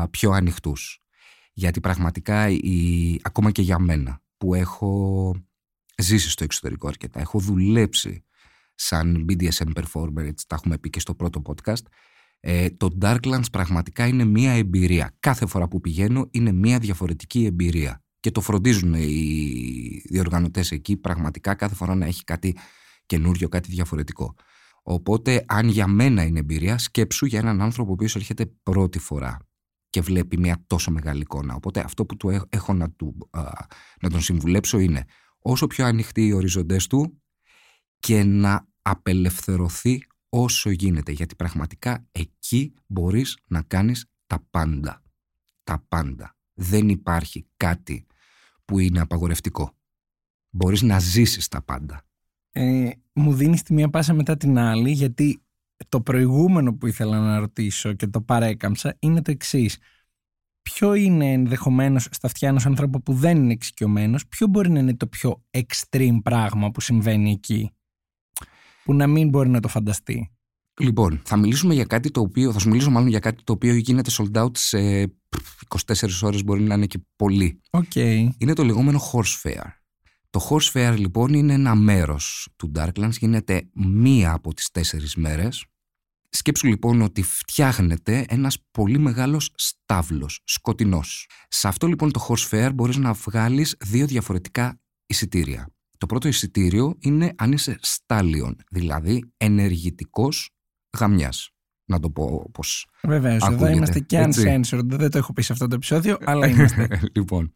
[0.09, 0.99] πιο ανοιχτούς.
[1.53, 5.33] Γιατί πραγματικά η, ακόμα και για μένα που έχω
[6.01, 7.19] ζήσει στο εξωτερικό αρκετά.
[7.19, 8.23] Έχω δουλέψει
[8.75, 11.83] σαν BDSM performer, έτσι τα έχουμε πει και στο πρώτο podcast.
[12.39, 15.15] Ε, το Darklands πραγματικά είναι μία εμπειρία.
[15.19, 18.03] Κάθε φορά που πηγαίνω είναι μία διαφορετική εμπειρία.
[18.19, 22.57] Και το φροντίζουν οι διοργανωτές εκεί πραγματικά κάθε φορά να έχει κάτι
[23.05, 24.35] καινούριο, κάτι διαφορετικό.
[24.83, 29.37] Οπότε αν για μένα είναι εμπειρία, σκέψου για έναν άνθρωπο ο οποίος έρχεται πρώτη φορά
[29.89, 31.55] και βλέπει μια τόσο μεγάλη εικόνα.
[31.55, 33.29] Οπότε αυτό που του έχω να, του,
[34.01, 35.05] να τον συμβουλέψω είναι
[35.41, 37.21] όσο πιο ανοιχτοί οι οριζοντές του
[37.99, 45.03] και να απελευθερωθεί όσο γίνεται γιατί πραγματικά εκεί μπορείς να κάνεις τα πάντα.
[45.63, 46.35] Τα πάντα.
[46.53, 48.05] Δεν υπάρχει κάτι
[48.65, 49.73] που είναι απαγορευτικό.
[50.49, 52.03] Μπορείς να ζήσεις τα πάντα.
[52.51, 55.41] Ε, μου δίνεις τη μία πάσα μετά την άλλη γιατί
[55.89, 59.77] το προηγούμενο που ήθελα να ρωτήσω και το παρέκαμψα είναι το εξής
[60.73, 64.95] ποιο είναι ενδεχομένως στα αυτιά ενός ανθρώπου που δεν είναι εξοικειωμένος, ποιο μπορεί να είναι
[64.95, 67.71] το πιο extreme πράγμα που συμβαίνει εκεί,
[68.83, 70.31] που να μην μπορεί να το φανταστεί;
[70.79, 73.73] Λοιπόν, θα μιλήσουμε για κάτι το οποίο, θα σου μιλήσω μάλλον για κάτι το οποίο
[73.75, 74.77] γίνεται sold out σε
[75.67, 77.61] 24 ώρες μπορεί να είναι και πολύ.
[77.69, 78.29] Okay.
[78.37, 79.63] Είναι το λεγόμενο horse fair.
[80.29, 85.65] Το horse fair λοιπόν είναι ένα μέρος του Darklands, γίνεται μία από τις τέσσερις μέρες
[86.29, 91.29] Σκέψου λοιπόν ότι φτιάχνεται ένας πολύ μεγάλος στάβλος, σκοτεινός.
[91.47, 95.73] Σε αυτό λοιπόν το horse fair μπορείς να βγάλεις δύο διαφορετικά εισιτήρια.
[95.97, 100.49] Το πρώτο εισιτήριο είναι αν είσαι στάλιον, δηλαδή ενεργητικός
[100.99, 101.49] γαμιάς.
[101.85, 104.85] Να το πω πώς Βεβαίω, εδώ είμαστε και uncensored.
[104.85, 106.99] Δεν το έχω πει σε αυτό το επεισόδιο, αλλά είμαστε.
[107.15, 107.53] λοιπόν,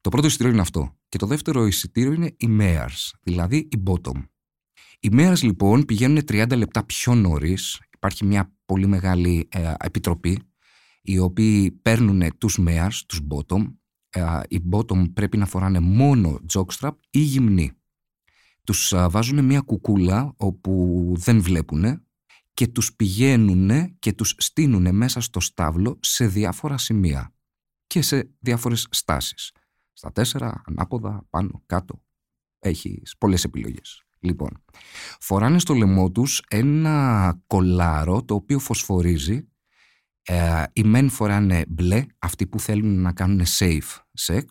[0.00, 0.96] το πρώτο εισιτήριο είναι αυτό.
[1.08, 4.22] Και το δεύτερο εισιτήριο είναι οι mares, δηλαδή οι bottom.
[5.00, 10.42] Οι mares λοιπόν πηγαίνουν 30 λεπτά πιο νωρίς υπάρχει μια πολύ μεγάλη ε, επιτροπή
[11.02, 13.74] οι οποίοι παίρνουν τους mayors, τους bottom.
[14.10, 17.72] Ε, οι bottom πρέπει να φοράνε μόνο jockstrap ή γυμνή.
[18.64, 22.06] Τους ε, βάζουν μια κουκούλα όπου δεν βλέπουν
[22.54, 27.34] και τους πηγαίνουν και τους στείνουν μέσα στο στάβλο σε διάφορα σημεία
[27.86, 29.52] και σε διάφορες στάσεις.
[29.92, 32.02] Στα τέσσερα, ανάποδα, πάνω, κάτω.
[32.58, 34.05] Έχεις πολλές επιλογές.
[34.20, 34.64] Λοιπόν,
[35.20, 39.48] φοράνε στο λαιμό τους ένα κολάρο το οποίο φωσφορίζει
[40.28, 44.44] Ε, οι μεν φοράνε μπλε, αυτοί που θέλουν να κάνουν safe sex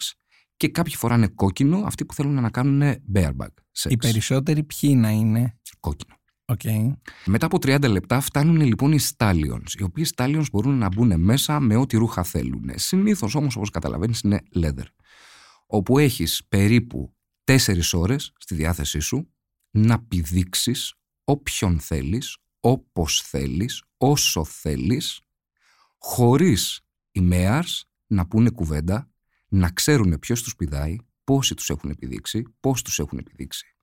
[0.57, 3.89] και κάποιοι φοράνε κόκκινο, αυτοί που θέλουν να κάνουν bareback sex.
[3.89, 6.15] Οι περισσότεροι ποιοι να είναι; Κόκκινο.
[6.45, 6.93] Okay.
[7.25, 11.59] Μετά από 30 λεπτά φτάνουν λοιπόν οι stallions, οι οποίοι stallions μπορούν να μπουν μέσα
[11.59, 12.71] με ό,τι ρούχα θέλουν.
[12.75, 14.85] Συνήθως όμως όπως καταλαβαίνεις είναι leather.
[15.67, 17.57] Όπου έχεις περίπου 4
[17.93, 19.34] ώρες στη διάθεσή σου
[19.75, 25.21] να πηδήξεις όποιον θέλεις, όπως θέλεις, όσο θέλεις,
[25.97, 29.09] χωρίς οι μέαρς να πούνε κουβέντα,
[29.47, 33.75] να ξέρουν ποιος τους πηδάει, πόσοι τους έχουν επιδείξει, πώς τους έχουν επιδείξει.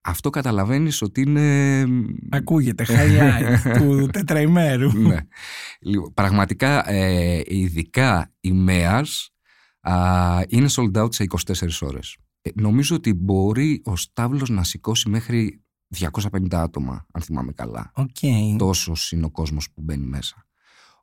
[0.00, 1.86] Αυτό καταλαβαίνεις ότι είναι...
[2.30, 4.98] Ακούγεται, highlight του τετραημέρου.
[5.08, 5.18] ναι.
[5.80, 9.30] Λοιπόν, πραγματικά, ε, ειδικά οι ΜΕΑΣ
[10.48, 12.16] είναι sold out σε 24 ώρες.
[12.46, 15.62] Ε, νομίζω ότι μπορεί ο Στάβλος να σηκώσει μέχρι
[15.98, 17.92] 250 άτομα, αν θυμάμαι καλά.
[17.94, 18.56] Okay.
[18.58, 20.46] Τόσο είναι ο κόσμος που μπαίνει μέσα.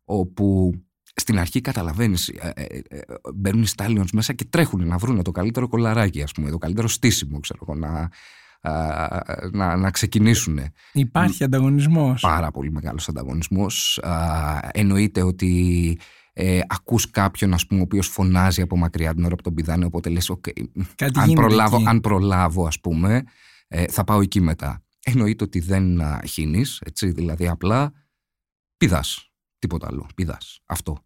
[0.05, 0.73] Όπου
[1.15, 3.01] στην αρχή καταλαβαίνεις, ε, ε, ε,
[3.33, 6.87] μπαίνουν οι Stallions μέσα και τρέχουν να βρουν το καλύτερο κολαράκι, ας πούμε, το καλύτερο
[6.87, 8.09] στήσιμο, ξέρω εγώ, να,
[9.51, 10.59] να, να ξεκινήσουν.
[10.93, 12.21] Υπάρχει ανταγωνισμός.
[12.21, 13.99] Πάρα πολύ μεγάλος ανταγωνισμός.
[14.71, 15.97] εννοείται ότι
[16.33, 19.85] ε, ακούς κάποιον ας πούμε, ο οποίος φωνάζει από μακριά την ώρα που τον πηδάνε
[19.85, 20.63] οπότε λες okay,
[21.13, 23.23] αν, προλάβω, αν προλάβω ας πούμε
[23.67, 24.83] ε, θα πάω εκεί μετά.
[25.05, 27.93] Εννοείται ότι δεν χύνεις, έτσι, δηλαδή απλά
[28.77, 30.97] πηδάς, τίποτα άλλο, πηδάς, αυτό.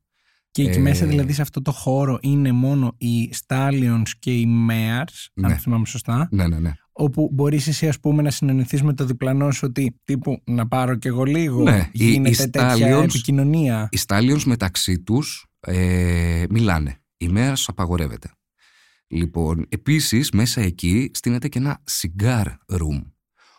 [0.51, 4.67] Και εκεί μέσα ε, δηλαδή σε αυτό το χώρο είναι μόνο οι Stallions και οι
[4.69, 5.47] Mares, ναι.
[5.47, 6.27] αν θυμάμαι σωστά.
[6.31, 9.99] Ναι, ναι, ναι όπου μπορείς εσύ ας πούμε να συνεννηθείς με το διπλανό σου ότι
[10.03, 13.89] τύπου να πάρω κι εγώ λίγο ναι, γίνεται οι, τέτοια επικοινωνία.
[13.91, 17.01] Οι Stallions μεταξύ τους ε, μιλάνε.
[17.17, 18.31] Η μέρα σου απαγορεύεται.
[19.07, 23.03] Λοιπόν, επίσης μέσα εκεί στείνεται και ένα cigar room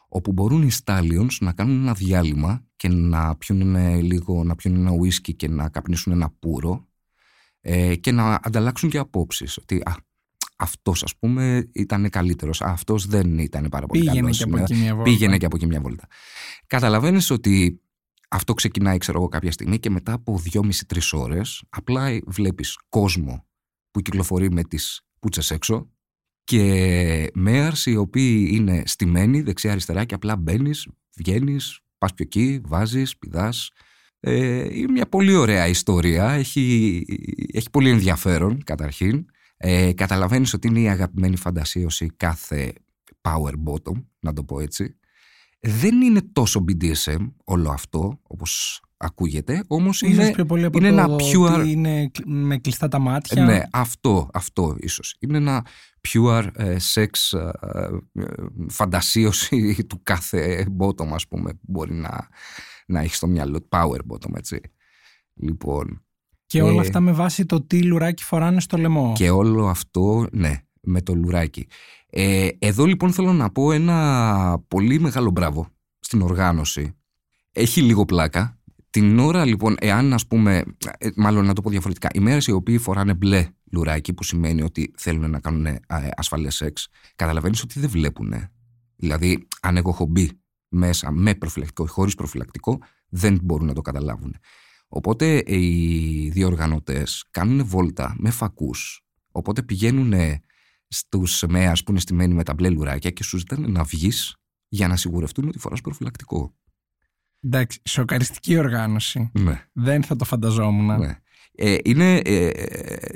[0.08, 4.90] όπου μπορούν οι Stallions να κάνουν ένα διάλειμμα και να πιούν λίγο, να πιούν ένα
[4.90, 6.88] ουίσκι και να καπνίσουν ένα πουρο
[7.60, 9.94] ε, και να ανταλλάξουν και απόψεις ότι α,
[10.58, 12.62] αυτός, ας πούμε, ήταν καλύτερος.
[12.62, 14.46] Αυτός δεν ήταν πάρα πολύ καλός.
[15.02, 16.06] Πήγαινε και από εκεί μια βόλτα.
[16.66, 17.80] Καταλαβαίνεις ότι
[18.28, 23.46] αυτό ξεκινάει, ξέρω εγώ, κάποια στιγμή και μετά από δυόμιση-τρεις ώρες απλά βλέπεις κόσμο
[23.90, 25.90] που κυκλοφορεί με τις πούτσες έξω
[26.44, 33.18] και μέαρς οι οποίοι είναι στημένοι δεξιά-αριστερά και απλά μπαίνεις, βγαίνεις, πας πιο εκεί, βάζεις,
[33.18, 33.52] πηδά.
[34.20, 36.30] Ε, είναι μια πολύ ωραία ιστορία.
[36.30, 37.04] Έχει,
[37.52, 39.26] έχει πολύ ενδιαφέρον καταρχήν.
[39.60, 42.72] Ε, καταλαβαίνεις ότι είναι η αγαπημένη φαντασίωση κάθε
[43.20, 44.96] power bottom, να το πω έτσι.
[45.60, 50.34] Δεν είναι τόσο BDSM όλο αυτό, όπως ακούγεται, όμως είναι,
[50.72, 51.66] είναι ένα pure...
[51.66, 53.44] είναι με κλειστά τα μάτια.
[53.44, 55.16] Ναι, αυτό, αυτό ίσως.
[55.18, 55.66] Είναι ένα
[56.08, 57.88] pure ε, sex ε,
[58.68, 62.28] φαντασίωση του κάθε bottom, ας πούμε, που μπορεί να,
[62.86, 64.60] να έχει στο μυαλό, power bottom, έτσι.
[65.34, 66.02] Λοιπόν,
[66.48, 69.12] και όλα ε, αυτά με βάση το τι λουράκι φοράνε στο λαιμό.
[69.14, 71.66] Και όλο αυτό, ναι, με το λουράκι.
[72.10, 76.92] Ε, εδώ λοιπόν θέλω να πω ένα πολύ μεγάλο μπράβο στην οργάνωση.
[77.52, 78.58] Έχει λίγο πλάκα.
[78.90, 80.64] Την ώρα λοιπόν, εάν ας πούμε,
[80.98, 84.62] ε, μάλλον να το πω διαφορετικά, οι μέρες οι οποίοι φοράνε μπλε λουράκι, που σημαίνει
[84.62, 85.66] ότι θέλουν να κάνουν
[86.16, 88.34] ασφαλές σεξ, καταλαβαίνεις ότι δεν βλέπουν.
[88.96, 90.30] Δηλαδή, αν εγώ έχω μπει
[90.68, 94.36] μέσα με προφυλακτικό ή χωρίς προφυλακτικό, δεν μπορούν να το καταλάβουν.
[94.88, 100.12] Οπότε οι διοργανωτές κάνουν βόλτα με φακούς, οπότε πηγαίνουν
[100.88, 104.36] στους ΜΕΑΣ που είναι στημένοι με τα μπλε λουράκια και σου ζητάνε να βγεις
[104.68, 106.54] για να σιγουρευτούν ότι φοράς προφυλακτικό.
[107.40, 109.30] Εντάξει, σοκαριστική οργάνωση.
[109.32, 109.64] Ναι.
[109.72, 110.98] Δεν θα το φανταζόμουν.
[110.98, 111.18] Ναι.
[111.52, 112.50] Ε, είναι, ε,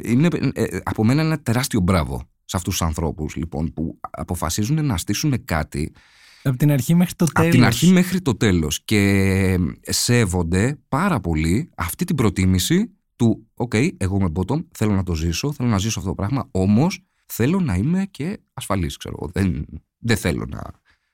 [0.03, 4.97] είναι ε, από μένα ένα τεράστιο μπράβο σε αυτούς τους ανθρώπους λοιπόν, που αποφασίζουν να
[4.97, 5.93] στήσουν κάτι
[6.43, 7.49] από την αρχή μέχρι το τέλος.
[7.49, 8.85] Από την αρχή μέχρι το τέλος.
[8.85, 15.15] Και σέβονται πάρα πολύ αυτή την προτίμηση του «OK, εγώ είμαι bottom, θέλω να το
[15.15, 19.67] ζήσω, θέλω να ζήσω αυτό το πράγμα, όμως θέλω να είμαι και ασφαλής, ξέρω Δεν,
[19.99, 20.61] δεν θέλω να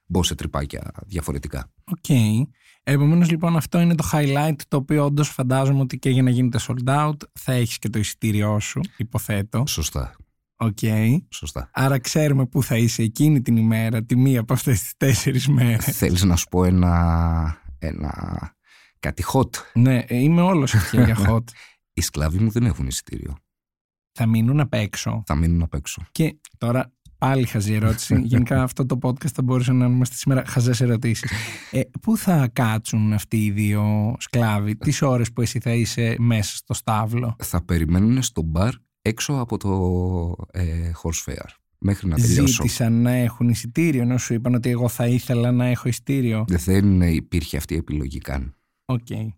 [0.07, 1.73] μπω σε τρυπάκια διαφορετικά».
[1.85, 1.97] Ok.
[2.09, 2.43] Okay.
[2.83, 6.59] Επομένως, λοιπόν, αυτό είναι το highlight το οποίο όντως φαντάζομαι ότι και για να γίνεται
[6.67, 9.64] sold out θα έχεις και το εισιτήριό σου, υποθέτω.
[9.67, 10.17] Σωστά.
[10.61, 10.79] Οκ.
[11.29, 11.71] Σωστά.
[11.73, 15.97] Άρα ξέρουμε πού θα είσαι εκείνη την ημέρα, τη μία από αυτές τις τέσσερις μέρες.
[15.97, 18.12] Θέλεις να σου πω ένα, ένα
[18.99, 21.44] κάτι hot; Ναι, είμαι όλος αυτιά για hot.
[21.92, 23.37] Οι σκλάβοι μου δεν έχουν εισιτήριο.
[24.12, 25.23] Θα μείνουν απ' έξω.
[25.27, 26.03] Θα μείνουν απ' έξω.
[26.12, 28.21] Και τώρα πάλι χαζή ερώτηση.
[28.25, 31.31] Γενικά αυτό το podcast θα μπορούσε να είμαστε σήμερα χαζές ερωτήσεις.
[31.71, 36.57] Ε, πού θα κάτσουν αυτοί οι δύο σκλάβοι, τις ώρες που εσύ θα είσαι μέσα
[36.57, 39.71] στο στάβλο; Θα περιμένουν στο μπαρ έξω από το
[40.51, 41.47] ε, horse fair
[41.79, 42.63] μέχρι να τελειώσω.
[42.63, 46.45] Ζήτησαν να έχουν εισιτήριο, ενώ σου είπαν ότι εγώ θα ήθελα να έχω εισιτήριο.
[46.49, 48.55] Δεν υπήρχε αυτή η επιλογή καν.
[48.85, 49.07] Ok.
[49.11, 49.29] Okay.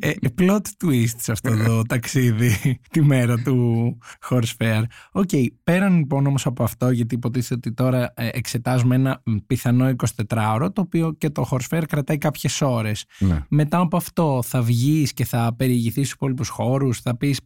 [0.00, 4.82] Ε, plot twist σε αυτό το ταξίδι τη μέρα του horse fair.
[5.12, 9.94] Ok, okay, πέραν λοιπόν όμως από αυτό, γιατί υποτίθεται ότι τώρα ε, εξετάζουμε ένα πιθανό
[10.28, 13.04] 24ωρο, το οποίο και το horse fair κρατάει κάποιες ώρες.
[13.18, 13.44] Ναι.
[13.48, 17.40] Μετά από αυτό θα βγεις και θα περιηγηθείς στους υπόλοιπους χώρους, θα πεις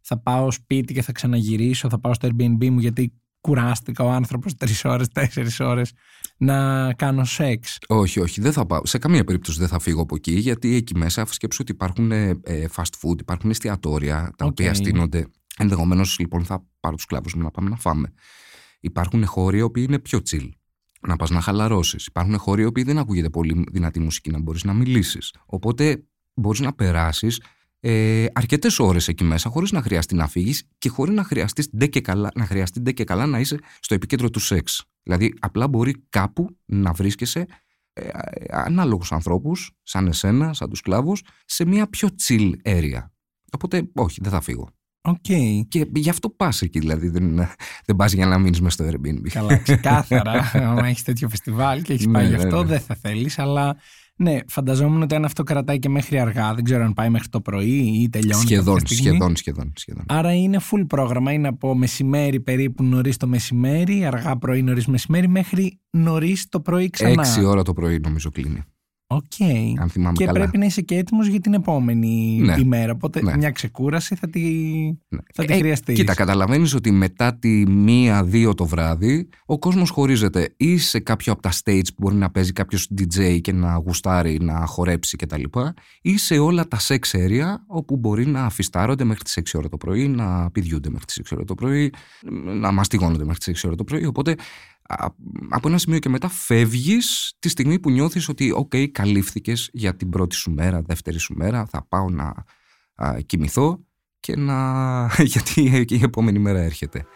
[0.00, 4.54] θα πάω σπίτι και θα ξαναγυρίσω, θα πάω στο Airbnb μου γιατί κουράστηκα ο άνθρωπος
[4.54, 5.92] τρεις ώρες, τέσσερις ώρες
[6.36, 7.78] να κάνω σεξ.
[7.86, 8.86] Όχι, όχι, δεν θα πάω.
[8.86, 12.40] Σε καμία περίπτωση δεν θα φύγω από εκεί, γιατί εκεί μέσα σκέψω ότι υπάρχουν ε,
[12.42, 14.48] ε, fast food, υπάρχουν εστιατόρια τα Okay.
[14.48, 15.26] οποία στείνονται.
[15.58, 18.12] Ενδεχομένως λοιπόν θα πάρω τους κλάβου μου να πάμε να φάμε.
[18.80, 20.48] Υπάρχουν χώροι οι οποίοι είναι πιο chill.
[21.06, 22.06] Να πας να χαλαρώσεις.
[22.06, 25.34] Υπάρχουν χώροι οι οποίοι δεν ακούγεται πολύ δυνατή μουσική να μπορείς να μιλήσεις.
[25.46, 27.40] Οπότε μπορείς να περάσεις
[27.80, 31.86] ε, αρκετές ώρες εκεί μέσα χωρίς να χρειαστεί να φύγεις και χωρίς να χρειαστεί ντε
[31.86, 34.84] και καλά, να χρειαστεί ντε και καλά να είσαι στο επίκεντρο του σεξ.
[35.02, 37.46] Δηλαδή, απλά μπορεί κάπου να βρίσκεσαι
[37.92, 38.08] ε,
[38.50, 43.04] ανάλογους ανθρώπους, σαν εσένα, σαν τους σκλάβους, σε μια πιο chill area.
[43.52, 44.68] Οπότε, όχι, δεν θα φύγω.
[45.00, 45.16] Οκ.
[45.68, 47.36] Και γι' αυτό πας εκεί, δηλαδή, δεν,
[47.84, 49.28] δεν πας για να μείνεις μέσα στο Airbnb.
[49.28, 50.50] Καλά, ξεκάθαρα.
[50.70, 52.68] Αν έχεις τέτοιο φεστιβάλ και έχεις Ναι, πάει γι' ναι, αυτό, ναι.
[52.68, 53.38] δεν θα θέλεις.
[53.38, 53.76] Αλλά
[54.20, 57.40] ναι, φανταζόμουν ότι αν αυτό κρατάει και μέχρι αργά, δεν ξέρω αν πάει μέχρι το
[57.40, 58.42] πρωί ή τελειώνει.
[58.42, 59.16] σχεδόν, κάποια στιγμή.
[59.16, 60.04] σχεδόν, σχεδόν, σχεδόν.
[60.08, 61.32] Άρα είναι full πρόγραμμα.
[61.32, 66.90] Είναι από μεσημέρι περίπου νωρίς το μεσημέρι, αργά πρωί νωρίς μεσημέρι, μέχρι νωρίς το πρωί
[66.90, 67.10] ξανά.
[67.10, 68.62] Έξι ώρα το πρωί νομίζω κλείνει,
[69.10, 69.32] Οκ.
[69.80, 70.38] αν θυμάμαι Και καλά.
[70.38, 72.54] πρέπει να είσαι και έτοιμος για την επόμενη Ναι.
[72.58, 72.92] ημέρα.
[72.92, 73.36] Οπότε Ναι.
[73.36, 74.40] μια ξεκούραση θα τη,
[75.08, 75.18] Ναι.
[75.34, 75.96] θα τη Ε, χρειαστείς.
[75.96, 81.42] Κοίτα, καταλαβαίνεις ότι μετά τη μία-δύο το βράδυ ο κόσμος χωρίζεται ή σε κάποιο από
[81.42, 85.42] τα stage που μπορεί να παίζει κάποιος DJ και να γουστάρει, να χορέψει κτλ.
[86.02, 89.76] ή σε όλα τα sex area όπου μπορεί να αφιστάρονται μέχρι τις 6 ώρα το
[89.76, 91.92] πρωί, να πηδιούνται μέχρι τις 6 ώρα το πρωί,
[92.60, 94.04] να μαστιγώνονται μέχρι τις 6 ώρα το πρωί.
[94.04, 94.36] Οπότε α,
[95.48, 100.10] από ένα σημείο και μετά φεύγεις τη στιγμή που νιώθεις ότι, OK, καλύφθηκες για την
[100.10, 102.44] πρώτη σου μέρα, δεύτερη σου μέρα, θα πάω να
[102.94, 103.84] α, κοιμηθώ
[104.20, 105.06] και να.
[105.32, 107.06] γιατί η επόμενη μέρα έρχεται.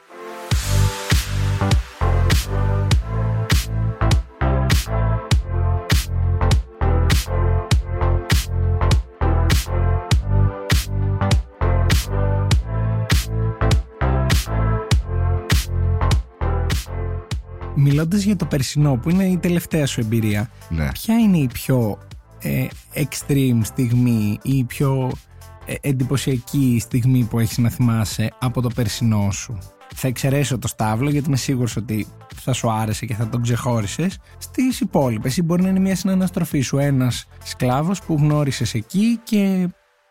[17.82, 20.92] Μιλώντας για το περσινό, που είναι η τελευταία σου εμπειρία, Ναι.
[20.92, 21.98] ποια είναι η πιο
[22.40, 25.12] ε, extreme στιγμή ή η πιο
[25.66, 29.58] ε, εντυπωσιακή στιγμή που έχεις να θυμάσαι από το περσινό σου;
[29.94, 34.18] Θα εξαιρέσω το στάβλο γιατί είμαι σίγουρος ότι θα σου άρεσε και θα τον ξεχώρισες
[34.38, 39.68] στις υπόλοιπες ή μπορεί να είναι μια συναναστροφή σου ένας σκλάβος που γνώρισες εκεί και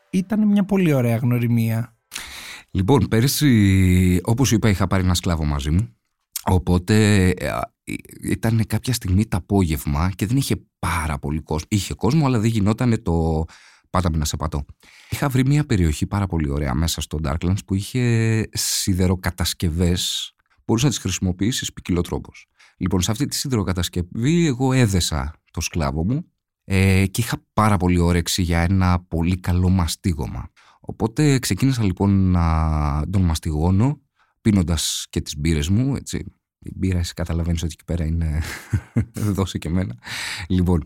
[0.10, 1.94] ήταν μια πολύ ωραία γνωριμία
[2.72, 5.96] Λοιπόν, πέρσι, όπως σου είπα, είχα πάρει ένα σκλάβο μαζί μου.
[6.43, 11.67] Οπότε ε, α, ε, ήταν κάποια στιγμή το απόγευμα και δεν είχε πάρα πολύ κόσμο.
[11.71, 13.45] Είχε κόσμο, αλλά δεν γινόταν το
[13.89, 14.65] πάτα με να σε πατώ.
[15.10, 20.34] Είχα βρει μια περιοχή πάρα πολύ ωραία μέσα στο Darklands που είχε σιδεροκατασκευές.
[20.65, 22.47] Μπορούσε να τις χρησιμοποιήσεις ποικιλοτρόπως.
[22.77, 26.25] Λοιπόν, σε αυτή τη σιδεροκατασκευή εγώ έδεσα το σκλάβο μου
[26.63, 30.49] ε, και είχα πάρα πολύ όρεξη για ένα πολύ καλό μαστίγωμα.
[30.80, 34.01] Οπότε ξεκίνησα λοιπόν να τον μαστιγώνω
[34.41, 36.25] πίνοντας και τις μπύρες μου, έτσι.
[36.63, 38.41] Η μπύρα, εσύ καταλαβαίνεις ότι εκεί πέρα είναι...
[39.36, 39.95] δώσε και εμένα.
[40.47, 40.84] Λοιπόν,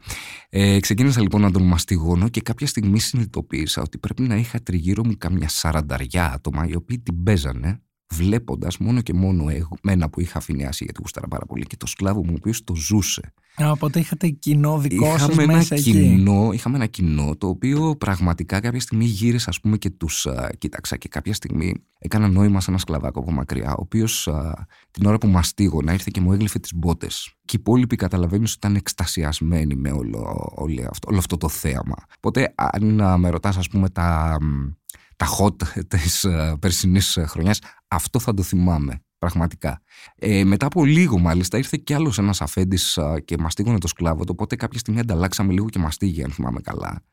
[0.49, 5.05] ε, ξεκίνησα λοιπόν να τον μαστιγώνω και κάποια στιγμή συνειδητοποίησα ότι πρέπει να είχα τριγύρω
[5.05, 9.45] μου καμιά σαρανταριά άτομα οι οποίοι την παίζανε βλέποντας μόνο και μόνο
[9.83, 12.75] εμένα που είχα αφηνιάσει γιατί γούσταρα πάρα πολύ και το σκλάβο μου ο οποίος το
[12.75, 13.33] ζούσε.
[13.63, 15.91] Α, Οπότε είχατε κοινό δικό σας Είχαμε ένα, μέσα εκεί.
[15.91, 20.51] κοινό, είχαμε ένα κοινό το οποίο πραγματικά κάποια στιγμή γύρισα ας πούμε και τους α,
[20.57, 25.05] κοίταξα και κάποια στιγμή έκανα νόημα σε ένα σκλαβάκο από μακριά ο οποίος α, την
[25.05, 27.33] ώρα που μαστίγωνα ήρθε και μου έγλυφε τις μπότες.
[27.45, 31.95] Και οι υπόλοιποι καταλαβαίνεις ότι ήταν εκστασιασμένοι με όλο, όλο, αυτό, όλο αυτό το θέαμα.
[32.17, 34.67] Οπότε αν α, με ρωτάς ας πούμε τα, μ,
[35.15, 37.59] τα hot της α, περσινής α, χρονιάς
[37.95, 39.81] αυτό θα το θυμάμαι πραγματικά.
[40.15, 44.23] Ε, μετά από λίγο, μάλιστα, ήρθε κι άλλος ένας αφέντης και μαστίγωνε το σκλάβο.
[44.23, 47.03] του, Οπότε κάποια στιγμή ανταλλάξαμε λίγο και μαστίγει, αν θυμάμαι καλά.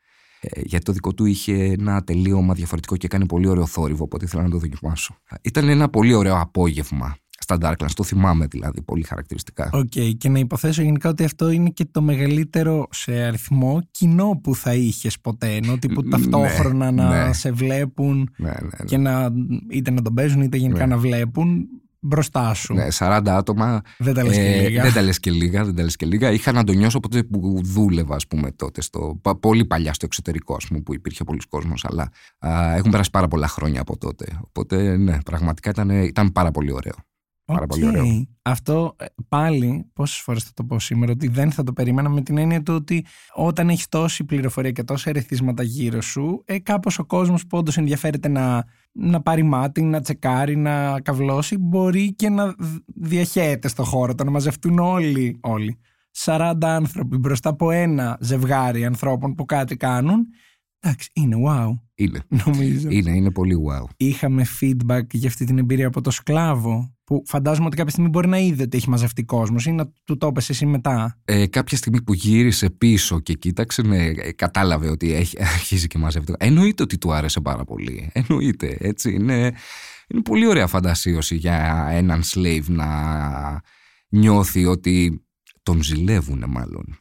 [0.41, 4.05] Ε, γιατί το δικό του είχε ένα τελείωμα διαφορετικό και έκανε πολύ ωραίο θόρυβο.
[4.05, 5.17] Οπότε ήθελα να το δοκιμάσω.
[5.43, 7.17] Ήταν ένα πολύ ωραίο απόγευμα
[7.55, 7.91] στα Darklands.
[7.95, 9.71] Το θυμάμαι δηλαδή πολύ χαρακτηριστικά.
[9.73, 14.55] Οκ, και να υποθέσω γενικά ότι αυτό είναι και το μεγαλύτερο σε αριθμό κοινό που
[14.55, 15.55] θα είχες ποτέ.
[15.55, 17.33] Ενώ τύπου Ναι, ταυτόχρονα να ναι.
[17.33, 18.85] σε βλέπουν Ναι, ναι, ναι.
[18.85, 19.29] και να
[19.71, 20.95] είτε να τον παίζουν είτε γενικά Ναι.
[20.95, 21.67] να βλέπουν
[22.05, 22.75] μπροστά σου.
[22.75, 23.81] Ναι, 40 άτομα.
[23.99, 24.83] Δεν τα λες και ε, λίγα.
[24.83, 26.31] Δεν τα λες και λίγα, δεν τα λες και λίγα.
[26.33, 28.81] Είχα να το νιώσω οπότε που δούλευα, ας πούμε, τότε.
[28.83, 31.85] Στο, πα- πολύ παλιά στο εξωτερικό, ας πούμε, που υπήρχε πολύς κόσμος.
[31.85, 34.27] Αλλά α, έχουν περάσει πάρα πολλά χρόνια από τότε.
[34.45, 36.95] Οπότε, ναι, πραγματικά ήταν, ήταν πάρα πολύ ωραίο.
[37.45, 38.27] Πάρα πολύ ωραίο.
[38.43, 42.23] Αυτό ε, πάλι, πόσες φορές θα το πω σήμερα, ότι δεν θα το περίμενα με
[42.23, 46.99] την έννοια του ότι όταν έχεις τόση πληροφορία και τόσα ερεθίσματα γύρω σου, ε, κάπως
[46.99, 52.29] ο κόσμος που όντως ενδιαφέρεται να, να πάρει μάτι, να τσεκάρει, να καυλώσει, μπορεί και
[52.29, 52.55] να
[52.87, 55.79] διαχέεται στο χώρο, το να μαζευτούν όλοι, όλοι
[56.17, 60.27] 40 άνθρωποι μπροστά από ένα ζευγάρι ανθρώπων που κάτι κάνουν.
[60.85, 61.79] Εντάξει, είναι wow.
[61.95, 62.23] Είναι.
[62.45, 62.89] Νομίζω.
[62.91, 63.85] Είναι, είναι πολύ wow.
[63.97, 66.95] Είχαμε feedback για αυτή την εμπειρία από το σκλάβο.
[67.05, 70.17] Που φαντάζομαι ότι κάποια στιγμή μπορεί να είδε ότι έχει μαζευτεί κόσμος ή να του
[70.17, 71.21] το έπεσε εσύ μετά.
[71.25, 75.99] Ε, κάποια στιγμή που γύρισε πίσω και κοίταξε, ναι, ε, κατάλαβε ότι έχει, αρχίζει και
[75.99, 76.35] μαζεύει.
[76.39, 78.11] Εννοείται ότι του άρεσε πάρα πολύ.
[78.13, 78.77] Εννοείται.
[78.81, 79.13] Έτσι.
[79.13, 79.55] Είναι,
[80.09, 82.87] είναι πολύ ωραία φαντασίωση για έναν slave να
[84.09, 85.27] νιώθει ότι
[85.63, 86.97] τον ζηλεύουν μάλλον.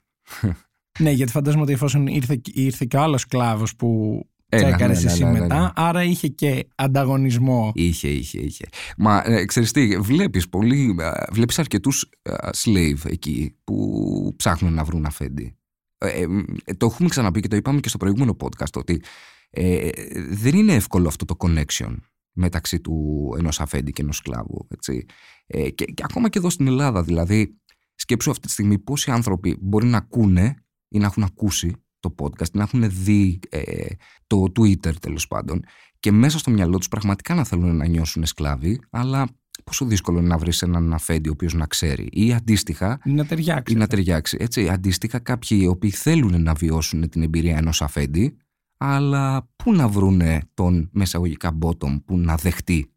[0.99, 5.25] Ναι, γιατί φαντάζομαι ότι εφόσον ήρθε, ήρθε και ο άλλος σκλάβο που τσέκαρε ναι, εσύ
[5.25, 7.71] μετά, άρα είχε και ανταγωνισμό.
[7.75, 8.65] Είχε, είχε, είχε.
[8.97, 14.83] Μα ε, ξέρεις τι, βλέπεις, πολύ, ε, βλέπεις αρκετούς ε, slave εκεί που ψάχνουν να
[14.83, 15.55] βρουν αφέντη.
[15.97, 16.25] Ε,
[16.65, 19.03] ε, το έχουμε ξαναπεί και το είπαμε και στο προηγούμενο podcast ότι
[19.49, 19.89] ε,
[20.29, 21.95] δεν είναι εύκολο αυτό το connection
[22.31, 24.67] μεταξύ του ενός αφέντη και ενός σκλάβου.
[24.69, 25.05] Έτσι.
[25.47, 27.61] Ε, και, και ακόμα και εδώ στην Ελλάδα δηλαδή
[28.01, 32.51] Σκέψου αυτή τη στιγμή πόσοι άνθρωποι μπορεί να ακούνε ή να έχουν ακούσει το podcast,
[32.51, 33.85] να έχουν δει ε,
[34.27, 35.63] το Twitter τέλος πάντων
[35.99, 39.27] και μέσα στο μυαλό τους πραγματικά να θέλουν να νιώσουν σκλάβοι, αλλά
[39.63, 42.07] πόσο δύσκολο είναι να βρεις έναν αφέντη ο οποίος να ξέρει.
[42.11, 42.99] Ή αντίστοιχα.
[43.03, 43.73] Ή να ταιριάξει.
[43.73, 44.37] Ή να ταιριάξει.
[44.39, 48.37] Έτσι, αντίστοιχα, κάποιοι οι οποίοι θέλουν να βιώσουν την εμπειρία ενός αφέντη,
[48.77, 52.91] αλλά πού να βρούνε τον μεσαγωγικά bottom που να δεχτεί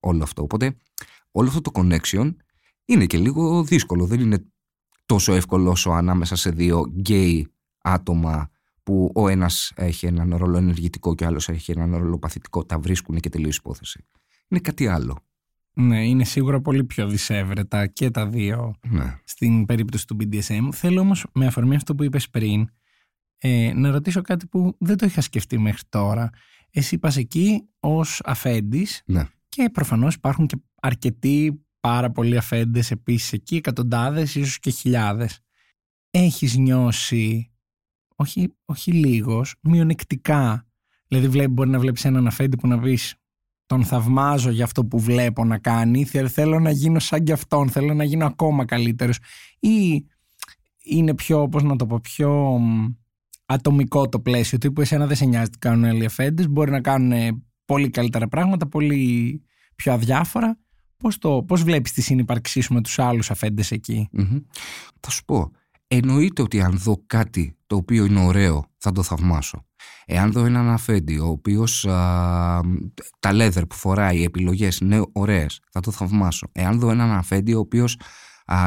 [0.00, 0.42] όλο αυτό.
[0.42, 0.76] Οπότε,
[1.30, 2.34] όλο αυτό το connection
[2.84, 4.06] είναι και λίγο δύσκολο.
[4.06, 4.44] Δεν είναι
[5.06, 7.48] τόσο εύκολο όσο ανάμεσα σε δύο γκέι
[7.82, 8.48] άτομα
[8.82, 12.78] που ο ένας έχει έναν ρόλο ενεργητικό και ο άλλος έχει έναν ρόλο παθητικό, τα
[12.78, 14.04] βρίσκουν και τελείως υπόθεση.
[14.48, 15.18] Είναι κάτι άλλο.
[15.76, 19.18] Ναι, είναι σίγουρα πολύ πιο δυσέβρετα και τα δύο ναι.
[19.24, 20.68] στην περίπτωση του BDSM.
[20.72, 22.68] Θέλω όμως με αφορμή αυτό που είπες πριν
[23.38, 26.30] ε, να ρωτήσω κάτι που δεν το είχα σκεφτεί μέχρι τώρα.
[26.70, 29.26] Εσύ πας εκεί ως αφέντης ναι.
[29.48, 35.40] και προφανώς υπάρχουν και αρκετοί πάρα πολλοί αφέντες επίσης εκεί, εκατοντάδες, ίσως και χιλιάδες.
[36.10, 37.52] Έχεις νιώσει,
[38.16, 40.66] όχι, όχι λίγος, μειονεκτικά.
[41.08, 43.14] Δηλαδή βλέπει, μπορεί να βλέπεις έναν αφέντη που να πεις
[43.66, 47.94] τον θαυμάζω για αυτό που βλέπω να κάνει, θέλω να γίνω σαν κι αυτόν, θέλω
[47.94, 49.18] να γίνω ακόμα καλύτερος.
[49.58, 50.06] Ή
[50.84, 52.60] είναι πιο, όπως να το πω, πιο
[53.46, 57.44] ατομικό το πλαίσιο, τύπου εσένα δεν σε νοιάζει τι κάνουν οι αφέντες, μπορεί να κάνουν
[57.64, 59.42] πολύ καλύτερα πράγματα, πολύ
[59.76, 60.58] πιο αδιάφορα
[60.96, 63.72] Πώς, το, πώς βλέπεις τη συνύπαρξή σου με τους άλλους αφέντες
[65.00, 65.50] Θα σου πω,
[65.86, 69.66] εννοείται ότι αν δω κάτι το οποίο είναι ωραίο θα το θαυμάσω.
[70.06, 71.80] Εάν δω έναν αφέντη ο οποίος
[73.18, 76.46] τα leather που φοράει, οι επιλογές είναι ωραίες, θα το θαυμάσω.
[76.52, 77.98] Εάν δω έναν αφέντη ο οποίος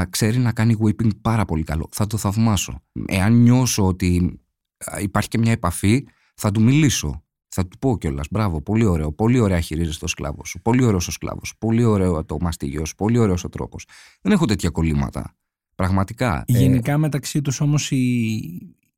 [0.09, 2.83] ξέρει να κάνει whipping πάρα πολύ καλό, θα το θαυμάσω.
[3.05, 4.39] Εάν νιώσω ότι
[4.99, 6.03] υπάρχει και μια επαφή,
[6.35, 7.21] θα του μιλήσω.
[7.59, 8.27] Θα του πω κιόλας.
[8.31, 9.11] Μπράβο, πολύ ωραίο.
[9.11, 10.61] Πολύ ωραία χειρίζεσαι το σκλάβο σου.
[10.61, 11.53] Πολύ ωραίο ο σκλάβος.
[11.59, 12.95] Πολύ ωραίο το μαστίγιος σου.
[12.95, 13.85] Πολύ ωραίος ο τρόπος.
[14.21, 15.35] Δεν έχω τέτοια κολλήματα.
[15.75, 16.43] Πραγματικά.
[16.47, 16.97] Ε, Γενικά ε...
[16.97, 17.97] μεταξύ τους όμως οι,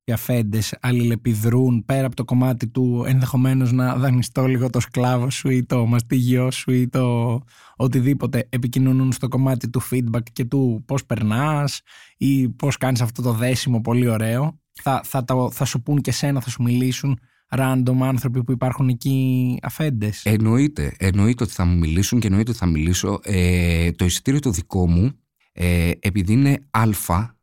[0.03, 5.49] οι αφέντες αλληλεπιδρούν πέρα από το κομμάτι του ενδεχομένως να δανειστώ λίγο το σκλάβο σου
[5.49, 7.39] ή το μαστίγιο σου ή το
[7.75, 8.47] οτιδήποτε.
[8.49, 11.81] Επικοινωνούν στο κομμάτι του feedback και του πώς περνάς
[12.17, 14.59] ή πώς κάνεις αυτό το δέσιμο πολύ ωραίο.
[14.81, 17.19] Θα, θα, θα, θα σου πούν και σένα, θα σου μιλήσουν
[17.49, 20.25] random άνθρωποι που υπάρχουν εκεί αφέντες.
[20.25, 20.95] Εννοείται.
[20.97, 23.19] Εννοείται ότι θα μου μιλήσουν και εννοείται ότι θα μιλήσω.
[23.23, 25.11] Ε, το εισιτήριο το δικό μου,
[25.51, 26.83] ε, επειδή είναι α,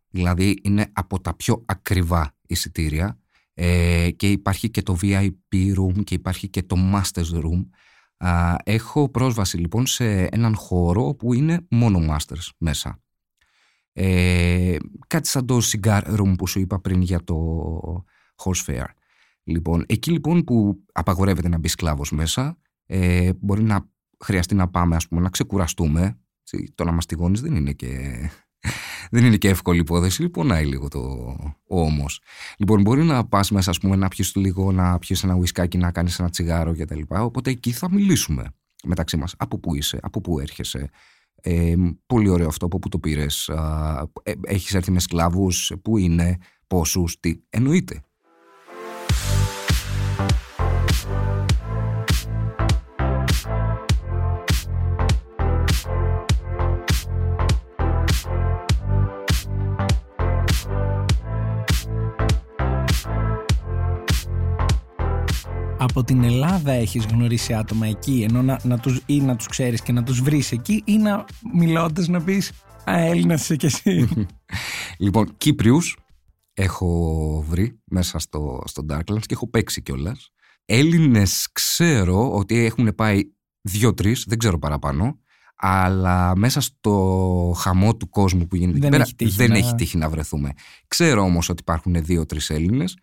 [0.09, 3.19] δηλαδή είναι από τα πιο ακριβά εισιτήρια
[3.55, 7.67] ε, και υπάρχει και το VIP room και υπάρχει και το Masters room.
[8.65, 13.01] έχω πρόσβαση λοιπόν σε έναν χώρο που είναι μόνο Masters μέσα.
[13.93, 14.77] Ε,
[15.07, 18.05] κάτι σαν το cigar room που σου είπα πριν για το
[18.37, 18.85] horse fair.
[19.49, 23.89] Λοιπόν, εκεί λοιπόν που απαγορεύεται να μπει σκλάβος μέσα, ε, μπορεί να
[24.25, 26.19] χρειαστεί να πάμε ας πούμε, να ξεκουραστούμε.
[26.75, 28.19] Το να μαστιγώνεις δεν είναι και.
[29.11, 31.01] Δεν είναι και εύκολη υπόθεση, λοιπόν, πονάει λίγο το
[31.67, 32.05] όμω.
[32.59, 35.91] Λοιπόν, μπορεί να πας μέσα, ας πούμε, να πιεις λίγο, να πιει ένα ουισκάκι, να
[35.91, 37.01] κάνεις ένα τσιγάρο κτλ.
[37.09, 38.45] Οπότε εκεί θα μιλήσουμε
[38.85, 39.35] μεταξύ μας.
[39.39, 40.91] Από πού είσαι, από πού έρχεσαι.
[41.41, 41.75] Ε,
[42.07, 43.49] πολύ ωραίο αυτό από πού το πήρες.
[44.23, 47.35] Ε, Έχεις έρθει με σκλάβους, πού είναι, πόσους, τι.
[47.51, 48.06] Εννοείται.
[65.79, 69.81] Από την Ελλάδα έχεις γνωρίσει άτομα εκεί ενώ να, να τους, ή να τους ξέρεις
[69.81, 72.53] και να τους βρεις εκεί ή να μιλώντας να πεις
[72.91, 74.09] «Α, Έλληνας είσαι κι εσύ».
[74.99, 75.97] λοιπόν, Κύπριους
[76.55, 80.31] έχω βρει μέσα στο, στο Darklands και έχω παίξει κιόλας.
[80.65, 83.21] Έλληνες ξέρω ότι έχουν πάει
[83.61, 85.19] δύο-τρεις, δεν ξέρω παραπάνω,
[85.57, 89.57] αλλά μέσα στο χαμό του κόσμου που γίνεται Δεν εκεί έχει πέρα τύχει δεν να-
[89.59, 90.53] έχει τύχει να βρεθούμε.
[90.89, 92.97] Ξέρω όμως ότι υπάρχουν δύο-τρεις Έλληνες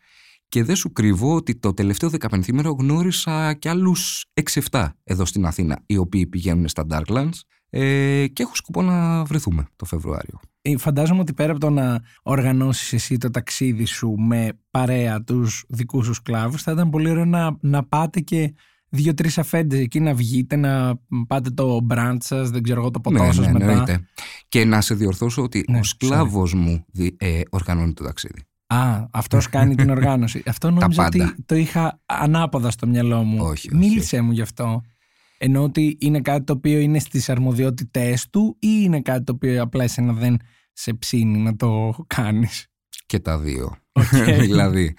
[0.54, 4.26] και δεν σου κρύβω ότι το τελευταίο δεκαπενθήμερο γνώρισα κι άλλους
[4.72, 7.40] 6-7 εδώ στην Αθήνα, οι οποίοι πηγαίνουν στα Darklands
[7.70, 10.40] ε, και έχω σκοπό να βρεθούμε το Φεβρουάριο.
[10.62, 15.66] Ε, Φαντάζομαι ότι πέρα από το να οργανώσεις εσύ το ταξίδι σου με παρέα τους
[15.68, 18.54] δικούς σου σκλάβους θα ήταν πολύ ωραίο να, να πάτε και
[18.90, 23.32] δύο-τρεις αφέντες εκεί να βγείτε, να πάτε το μπραντ σας, δεν ξέρω εγώ το ποτό
[23.32, 23.66] σας μετά.
[23.66, 24.08] Ναι, εννοείται.
[24.48, 28.44] Και να σε διορθώσω ότι Ναι, ο σκλάβος μου δι- ε, οργανώνει το ταξίδι.
[28.74, 30.44] Α, αυτός κάνει την οργάνωση.
[30.54, 31.26] Αυτό νόμιζα πάντα.
[31.26, 33.38] ότι το είχα ανάποδα στο μυαλό μου.
[33.40, 34.82] Όχι, όχι, Μίλησέ μου γι' αυτό.
[35.38, 39.62] Ενώ ότι είναι κάτι το οποίο είναι στις αρμοδιότητές του ή είναι κάτι το οποίο
[39.62, 40.38] απλά εσένα δεν
[40.74, 42.68] σε ψήνει να το κάνεις;
[43.06, 43.78] Και τα δύο.
[43.92, 44.16] Οκ.
[44.46, 44.96] δηλαδή,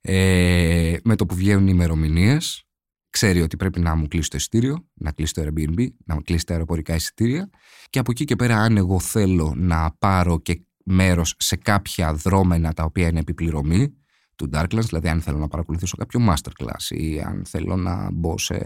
[0.00, 2.64] ε, με το που βγαίνουν οι ημερομηνίες,
[3.10, 6.44] ξέρει ότι πρέπει να μου κλείσει το εισιτήριο, να κλείσει το Airbnb, να μου κλείσει
[6.44, 7.50] τα αεροπορικά εισιτήρια.
[7.90, 12.72] Και από εκεί και πέρα, αν εγώ θέλω να πάρω και μέρος σε κάποια δρόμενα
[12.72, 13.92] τα οποία είναι επιπληρωμή
[14.36, 18.60] του Darklands, δηλαδή αν θέλω να παρακολουθήσω κάποιο masterclass ή αν θέλω να μπω σε,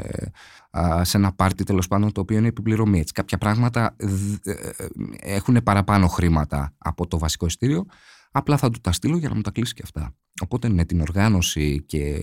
[0.70, 2.98] α, σε ένα πάρτι τέλος πάντων το οποίο είναι επιπληρωμή.
[2.98, 4.86] Έτσι, κάποια πράγματα δ- ε, ε,
[5.20, 7.86] έχουν παραπάνω χρήματα από το βασικό εισιτήριο
[8.32, 10.14] Απλά θα του τα στείλω για να μου τα κλείσει και αυτά.
[10.42, 12.20] Οπότε ναι, την οργάνωση και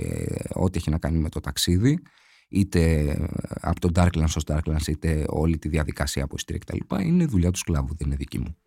[0.53, 1.99] ό,τι έχει να κάνει με το ταξίδι,
[2.49, 3.15] είτε
[3.61, 6.95] από το Darklands στο Darklands, είτε όλη τη διαδικασία από ειστήρια κτλ.
[7.01, 8.57] είναι δουλειά του σκλάβου, δεν είναι δική μου.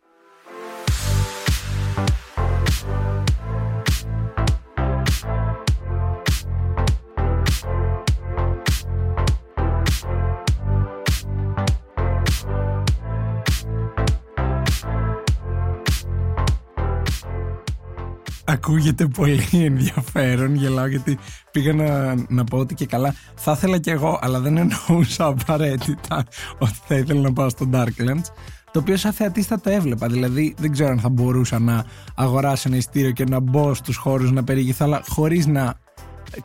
[18.45, 21.19] Ακούγεται πολύ ενδιαφέρον, γελάω γιατί
[21.51, 26.25] πήγα να, να πω ότι και καλά θα ήθελα κι εγώ, αλλά δεν εννοούσα απαραίτητα
[26.59, 28.27] ότι θα ήθελα να πάω στο Darklands.
[28.73, 32.69] Το οποίο σαν θεατής θα το έβλεπα, δηλαδή δεν ξέρω αν θα μπορούσα να αγοράσω
[32.69, 35.75] ένα ειστήριο και να μπω στους χώρους να περιηγηθώ, αλλά χωρίς να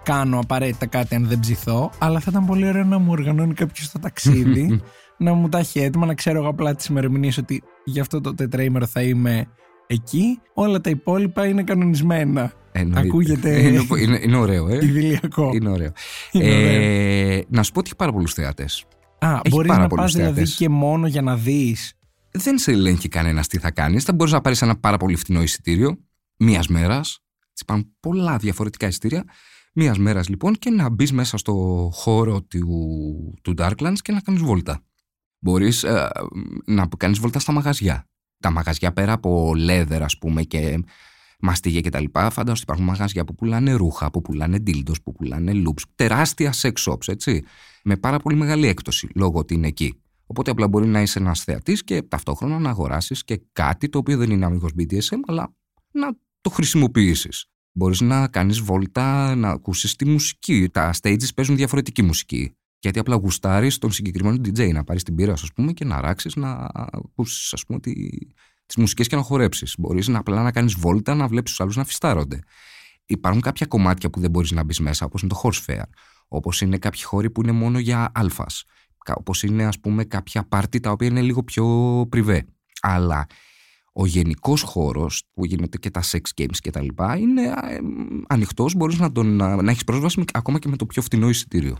[0.04, 3.92] κάνω απαραίτητα κάτι αν δεν ψηθώ, αλλά θα ήταν πολύ ωραίο να μου οργανώνει κάποιος
[3.92, 4.82] το ταξίδι,
[5.26, 8.34] να μου τα έχει έτοιμα, να ξέρω εγώ απλά τις ημερομηνίες ότι γι' αυτό το
[8.34, 9.48] τετραήμερο θα είμαι
[9.88, 12.52] εκεί, όλα τα υπόλοιπα είναι κανονισμένα.
[12.72, 13.08] Εννοείται.
[13.08, 14.76] Ακούγεται Είναι, είναι, είναι ωραίο, ε.
[14.76, 15.52] Ιδηλιακό.
[15.54, 15.92] Είναι ωραίο.
[16.32, 16.48] Είναι
[17.36, 18.86] ε, να σου πω ότι έχει πάρα πολλούς θεατές.
[19.20, 20.56] Α, έχει μπορείς πάρα να πολλούς πας δηλαδή θεατές.
[20.56, 21.97] και μόνο για να δεις.
[22.38, 24.04] Δεν σε ελέγχει κανένας τι θα κάνεις.
[24.04, 25.98] Θα μπορείς να πάρεις ένα πάρα πολύ φθηνό εισιτήριο
[26.38, 27.20] μία μέρας.
[27.62, 29.24] Υπάρχουν πολλά διαφορετικά εισιτήρια.
[29.74, 31.54] Μία μέρας λοιπόν και να μπεις μέσα στο
[31.94, 34.84] χώρο του, του Darklands και να κάνεις βόλτα.
[35.40, 35.86] Μπορείς
[36.66, 38.08] να κάνεις βόλτα στα μαγαζιά.
[38.40, 40.84] Τα μαγαζιά πέρα από leather, ας πούμε, και
[41.40, 42.06] μαστίγια κτλ.
[42.14, 45.82] Φαντάζομαι ότι υπάρχουν μαγαζιά που πουλάνε ρούχα, που πουλάνε dildos, που πουλάνε loops.
[45.96, 47.44] Τεράστια sex shops, έτσι.
[47.84, 50.02] Με πάρα πολύ μεγάλη έκπτωση λόγω ότι είναι εκεί.
[50.28, 54.18] Οπότε απλά μπορεί να είσαι ένας θεατής και ταυτόχρονα να αγοράσεις και κάτι το οποίο
[54.18, 55.54] δεν είναι αμυγός BDSM, αλλά
[55.92, 56.08] να
[56.42, 57.46] το χρησιμοποιήσεις.
[57.72, 60.70] Μπορείς να κάνεις βόλτα, να ακούσεις τη μουσική.
[60.72, 62.56] Τα stages παίζουν διαφορετική μουσική.
[62.80, 66.36] Γιατί απλά γουστάρεις τον συγκεκριμένο DJ, να πάρεις την πύρα, ας πούμε, και να ράξεις,
[66.36, 67.94] να ακούσεις, ας πούμε, τη,
[68.66, 69.76] τις μουσικές και να χορέψεις.
[69.78, 72.40] Μπορείς να απλά να κάνεις βόλτα, να βλέπεις τους άλλους να φυστάρονται.
[73.06, 75.84] Υπάρχουν κάποια κομμάτια που δεν μπορείς να μπεις μέσα, όπως είναι το horse fair.
[76.28, 78.64] Όπως είναι κάποιοι χώροι που είναι μόνο για αλφας.
[79.16, 81.66] Όπως είναι, ας πούμε, κάποια πάρτι τα οποία είναι λίγο πιο
[82.10, 82.46] πριβέ.
[82.82, 83.26] Αλλά
[83.94, 87.80] ο γενικός χώρος που γίνεται και τα sex games και τα λοιπά είναι ε,
[88.28, 88.76] ανοιχτός.
[88.76, 91.78] Μπορείς να, τον, να, να έχεις πρόσβαση με- ακόμα και με το πιο φθηνό εισιτήριο.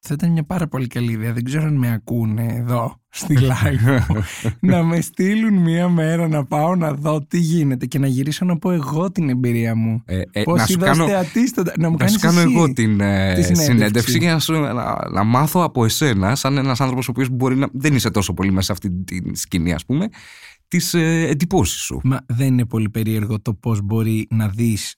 [0.00, 1.32] Θα ήταν μια πάρα πολύ καλή ιδέα.
[1.32, 3.98] Δεν ξέρω αν με ακούνε εδώ στη live.
[4.60, 8.58] να με στείλουν μια μέρα να πάω να δω τι γίνεται και να γυρίσω να
[8.58, 10.02] πω εγώ την εμπειρία μου.
[10.04, 12.36] Ε, ε, Πώς να σου είδα ως κάνω, θεατής το- να μου να σου κάνεις
[12.36, 12.56] κάνω εσύ.
[12.58, 13.64] εγώ την, ε, τη συνέντευξη.
[13.72, 17.56] συνέντευξη για να, σου, να, να μάθω από εσένα, σαν ένας άνθρωπος ο οποίος μπορεί
[17.56, 20.08] να δεν είσαι τόσο πολύ μέσα σε αυτή τη σκηνή, ας πούμε,
[20.68, 22.00] τις ε, εντυπώσεις σου.
[22.04, 24.94] Μα δεν είναι πολύ περίεργο το πώς μπορεί να δεις,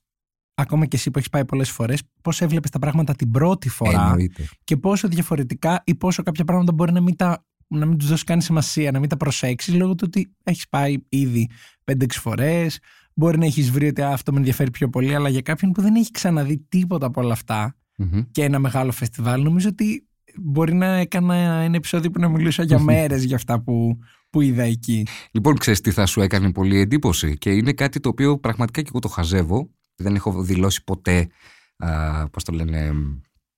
[0.60, 4.02] ακόμα και εσύ που έχεις πάει πολλές φορές, πώς έβλεπες τα πράγματα την πρώτη φορά
[4.02, 4.48] Εννοείται.
[4.64, 8.24] και πόσο διαφορετικά ή πόσο κάποια πράγματα μπορεί να μην, τα, να μην τους δώσεις
[8.24, 11.48] καν σημασία, να μην τα προσέξεις λόγω του ότι έχεις πάει ήδη
[11.92, 12.78] 5-6 φορές.
[13.14, 15.82] Μπορεί να έχεις βρει ότι «Α, αυτό με ενδιαφέρει πιο πολύ, αλλά για κάποιον που
[15.82, 18.22] δεν έχει ξαναδεί τίποτα από όλα αυτά Μμμ.
[18.30, 20.08] και ένα μεγάλο φεστιβάλ, νομίζω ότι
[20.40, 23.98] μπορεί να έκανα ένα επεισόδιο που να μιλούσα για μέρες για αυτά που,
[24.30, 25.06] που είδα εκεί.
[25.30, 28.88] Λοιπόν, ξέρεις τι θα σου έκανε πολύ εντύπωση και είναι κάτι το οποίο πραγματικά και
[28.88, 29.70] εγώ το χαζεύω.
[29.98, 31.28] Δεν έχω δηλώσει ποτέ,
[31.76, 32.92] α, πώς το λένε,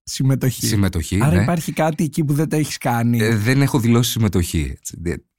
[0.03, 0.67] συμμετοχή.
[0.67, 1.23] Συμμετοχή.
[1.23, 1.43] Άρα ναι.
[1.43, 3.19] υπάρχει κάτι εκεί που δεν το έχεις κάνει.
[3.19, 4.79] Ε, δεν έχω δηλώσει συμμετοχή.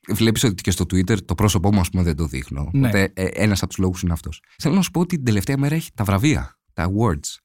[0.09, 2.69] Βλέπεις ότι και στο Twitter το πρόσωπό μου, ας πούμε, δεν το δείχνω.
[2.73, 2.87] Ναι.
[2.87, 4.41] Οπότε ε, ένας από τους λόγους είναι αυτός.
[4.57, 7.37] Θέλω να σου πω ότι την τελευταία μέρα έχει τα βραβεία, τα awards.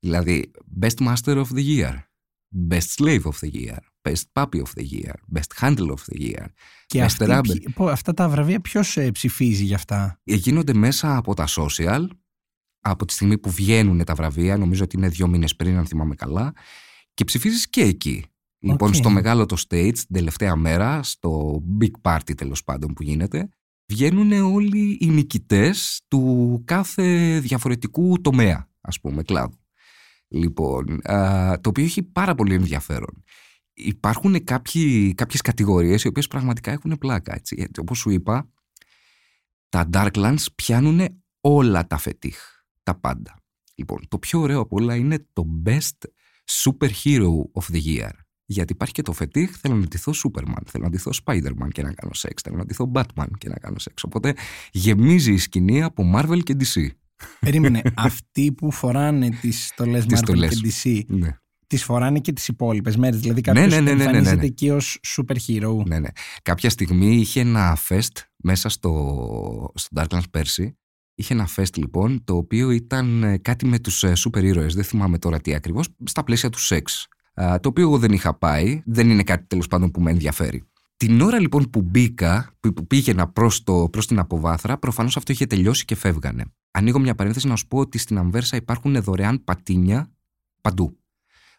[0.00, 0.50] Δηλαδή,
[0.80, 1.94] Best Master of the Year,
[2.70, 3.76] Best Slave of the Year,
[4.08, 6.44] Best Puppy of the Year, Best Handle of the Year.
[6.86, 7.02] και Mr.
[7.04, 7.42] αυτοί Rabbit.
[7.42, 12.06] ποιοι- πω, αυτά τα βραβεία ποιος ψηφίζει για αυτά; Ε, Γίνονται μέσα από τα social,
[12.80, 16.14] από τη στιγμή που βγαίνουν τα βραβεία, νομίζω ότι είναι δύο μήνες πριν, αν θυμάμαι
[16.14, 16.52] καλά,
[17.14, 18.24] και ψηφίζεις και εκεί.
[18.58, 18.94] Λοιπόν, Οκ.
[18.94, 23.48] στο μεγάλο το stage, την τελευταία μέρα, στο big party τέλος πάντων που γίνεται,
[23.86, 29.58] βγαίνουν όλοι οι νικητές του κάθε διαφορετικού τομέα, ας πούμε, κλάδου.
[30.28, 33.24] Λοιπόν, α, το οποίο έχει πάρα πολύ ενδιαφέρον.
[33.72, 37.34] Υπάρχουν κάποιοι, κάποιες κατηγορίες οι οποίες πραγματικά έχουν πλάκα.
[37.34, 37.56] Έτσι.
[37.58, 38.50] Έτσι, όπως σου είπα,
[39.68, 42.38] τα Darklands πιάνουν όλα τα φετίχ,
[42.92, 43.34] τα πάντα.
[43.74, 46.08] Λοιπόν, το πιο ωραίο από όλα είναι το Best
[46.64, 47.30] Superhero
[47.60, 48.10] of the Year.
[48.44, 51.92] Γιατί υπάρχει και το φετίχ, θέλω να ντυθώ Superman, θέλω να ντυθώ Spider-Man και να
[51.92, 54.02] κάνω σεξ, θέλω να ντυθώ Batman και να κάνω σεξ.
[54.02, 54.34] Οπότε
[54.72, 56.86] γεμίζει η σκηνή από Marvel και DC.
[57.40, 60.60] Περίμενε, αυτοί που φοράνε τις στολέ Τις Marvel στολές.
[60.60, 61.36] και DC, Ναι.
[61.66, 63.20] τις φοράνε και τις υπόλοιπες μέρες.
[63.20, 64.44] Δηλαδή κάποιος ναι, ναι, ναι, ναι, εμφανίζεται ναι.
[64.46, 65.84] εκεί ως super hero.
[65.86, 66.08] Ναι, ναι.
[66.42, 70.74] Κάποια στιγμή είχε ένα fest μέσα στο, στο Darklands πέρσι.
[71.14, 74.84] Είχε ένα fest λοιπόν, το οποίο ήταν ε, κάτι με τους ε, σούπερ ήρωες, δεν
[74.84, 77.08] θυμάμαι τώρα τι ακριβώς, στα πλαίσια του σεξ.
[77.34, 80.64] Α, το οποίο εγώ δεν είχα πάει, δεν είναι κάτι τέλος πάντων που με ενδιαφέρει.
[80.96, 85.32] Την ώρα λοιπόν που μπήκα, που, που πήγαινα προς, το, προς την αποβάθρα, προφανώς αυτό
[85.32, 86.44] είχε τελειώσει και φεύγανε.
[86.70, 90.10] Ανοίγω μια παρένθεση να σου πω ότι στην Αμβέρσα υπάρχουν δωρεάν πατίνια
[90.60, 90.98] παντού.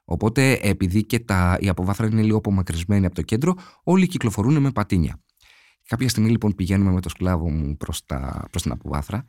[0.05, 4.71] Οπότε, επειδή και τα, η αποβάθρα είναι λίγο απομακρυσμένη από το κέντρο, όλοι κυκλοφορούν με
[4.71, 5.19] πατίνια.
[5.91, 9.25] Κάποια στιγμή λοιπόν πηγαίνουμε με το σκλάβο μου προς, τα, προς την αποβάθρα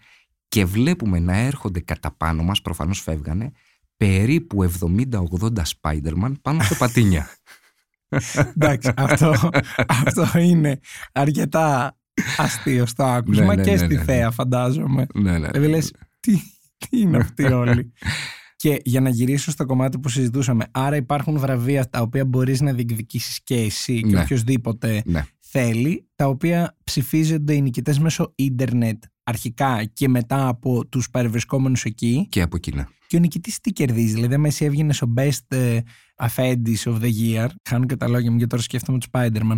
[0.48, 3.50] και βλέπουμε να έρχονται κατά πάνω μας, προφανώς φεύγανε,
[3.96, 7.28] περίπου 70-80 Spider-Man πάνω σε πατίνια.
[8.56, 9.50] Εντάξει, αυτό,
[9.88, 10.80] αυτό είναι
[11.12, 11.96] αρκετά
[12.36, 14.04] αστείο στο άκουσμα Ναι, ναι, και ναι, στη ναι, ναι.
[14.04, 15.06] θέα, φαντάζομαι.
[15.14, 15.48] ναι, ναι.
[15.48, 16.32] Δηλαδή λες, τι,
[16.78, 17.92] τι είναι αυτοί όλοι.
[18.62, 22.72] και για να γυρίσω στο κομμάτι που συζητούσαμε, άρα υπάρχουν βραβεία τα οποία μπορείς να
[22.72, 24.20] διεκδικήσεις και εσύ και Ναι.
[24.20, 25.24] οποιοδήποτε ναι.
[25.52, 32.26] Θέλει, τα οποία ψηφίζονται οι νικητές μέσω ίντερνετ αρχικά και μετά από τους παρευρισκόμενους εκεί
[32.30, 32.88] Και από εκείνα.
[33.06, 34.14] και ο νικητής τι κερδίζει.
[34.14, 35.78] Δηλαδή, άμα εσύ έβγαινες ο Best ε,
[36.16, 39.56] Affendis of the Year, χάνω και τα λόγια μου και τώρα σκέφτομαι τους Spider-Man,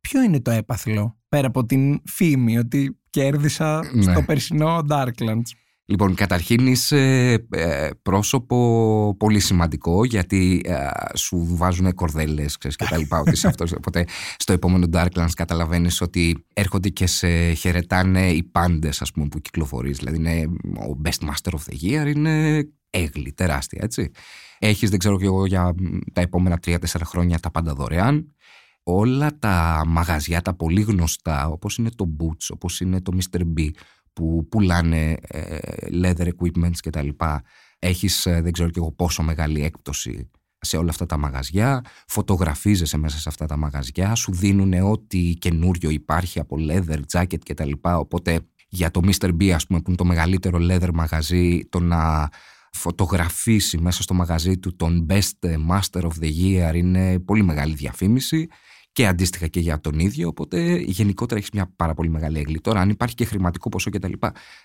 [0.00, 4.02] ποιο είναι το έπαθλο πέρα από την φήμη ότι κέρδισα Ναι.
[4.02, 5.50] στο περσινό Darklands;
[5.88, 12.96] Λοιπόν, καταρχήν είσαι ε, πρόσωπο πολύ σημαντικό γιατί ε, σου βάζουν κορδέλες ξέρεις, και τα
[12.96, 13.20] λοιπά.
[13.20, 13.72] ότι είσαι αυτός.
[13.72, 14.06] Οπότε
[14.38, 19.98] στο επόμενο Darklands καταλαβαίνεις ότι έρχονται και σε χαιρετάνε οι πάντες ας πούμε, που κυκλοφορείς.
[19.98, 24.10] Δηλαδή είναι ο Best Master of the Year είναι έγλη, τεράστια έτσι.
[24.58, 28.34] Έχεις δεν ξέρω και εγώ για μ, τα επόμενα 3-4 χρόνια τα πάντα δωρεάν.
[28.82, 33.40] Όλα τα μαγαζιά, τα πολύ γνωστά όπως είναι το Boots, όπως είναι το Mr.
[33.40, 33.70] B
[34.16, 35.58] που πουλάνε ε,
[36.02, 37.42] leather equipments και τα λοιπά
[37.78, 42.96] έχεις ε, δεν ξέρω και εγώ πόσο μεγάλη έκπτωση σε όλα αυτά τα μαγαζιά φωτογραφίζεσαι
[42.96, 47.64] μέσα σε αυτά τα μαγαζιά σου δίνουν ό,τι καινούριο υπάρχει από leather, jacket και τα
[47.64, 49.28] λοιπά οπότε για το Mr.
[49.28, 52.28] B ας πούμε που είναι το μεγαλύτερο leather μαγαζί το να
[52.72, 58.48] φωτογραφίσει μέσα στο μαγαζί του τον best master of the year είναι πολύ μεγάλη διαφήμιση
[58.96, 60.28] και αντίστοιχα και για τον ίδιο.
[60.28, 62.60] Οπότε γενικότερα έχεις μια πάρα πολύ μεγάλη έγκλη.
[62.60, 64.12] Τώρα, αν υπάρχει και χρηματικό ποσό κτλ.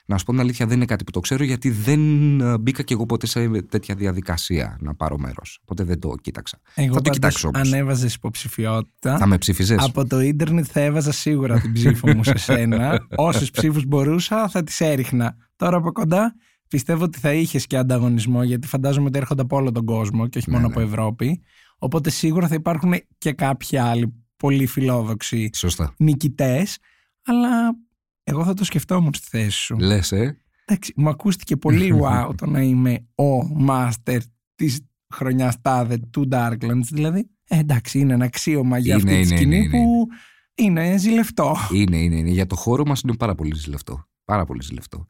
[0.05, 2.01] Να σου πω την αλήθεια, δεν είναι κάτι που το ξέρω γιατί δεν
[2.41, 5.59] ε, μπήκα και εγώ ποτέ σε τέτοια διαδικασία να πάρω μέρος.
[5.61, 6.59] Οπότε δεν το κοίταξα.
[6.73, 7.67] Εγώ θα το πάντως, κοιτάξω όμως.
[7.67, 12.23] αν έβαζε υποψηφιότητα, Θα με ψήφιζες; από το ίντερνετ θα έβαζα σίγουρα την ψήφο μου
[12.23, 13.05] σε σένα.
[13.15, 15.36] Όσε ψήφους μπορούσα θα τις έριχνα.
[15.55, 16.36] Τώρα από κοντά
[16.67, 20.38] πιστεύω ότι θα είχες και ανταγωνισμό γιατί φαντάζομαι ότι έρχονται από όλο τον κόσμο και
[20.38, 20.73] όχι Ναι, μόνο ναι.
[20.73, 21.41] από Ευρώπη.
[21.77, 25.94] Οπότε σίγουρα θα υπάρχουν και κάποιοι άλλοι πολύ φιλόδοξοι Σωστά.
[25.98, 26.78] νικητές.
[27.26, 27.76] Αλλά
[28.24, 29.78] εγώ θα το σκεφτόμουν στη θέση σου.
[29.80, 30.38] Λες, ε.
[30.66, 34.18] Εντάξει, μου ακούστηκε πολύ wow το να είμαι ο master
[34.56, 34.80] της
[35.14, 36.88] χρονιάς τάδε του Darklands.
[36.92, 39.86] Δηλαδή, ε, εντάξει, είναι ένα αξίωμα για Είναι, αυτή τη είναι, σκηνή είναι, είναι.
[39.86, 40.08] που
[40.56, 41.56] είναι ζηλευτό.
[41.74, 42.30] Είναι, είναι, είναι.
[42.30, 44.06] Για το χώρο μας είναι πάρα πολύ ζηλευτό.
[44.26, 45.08] Πάρα πολύ ζηλευτό.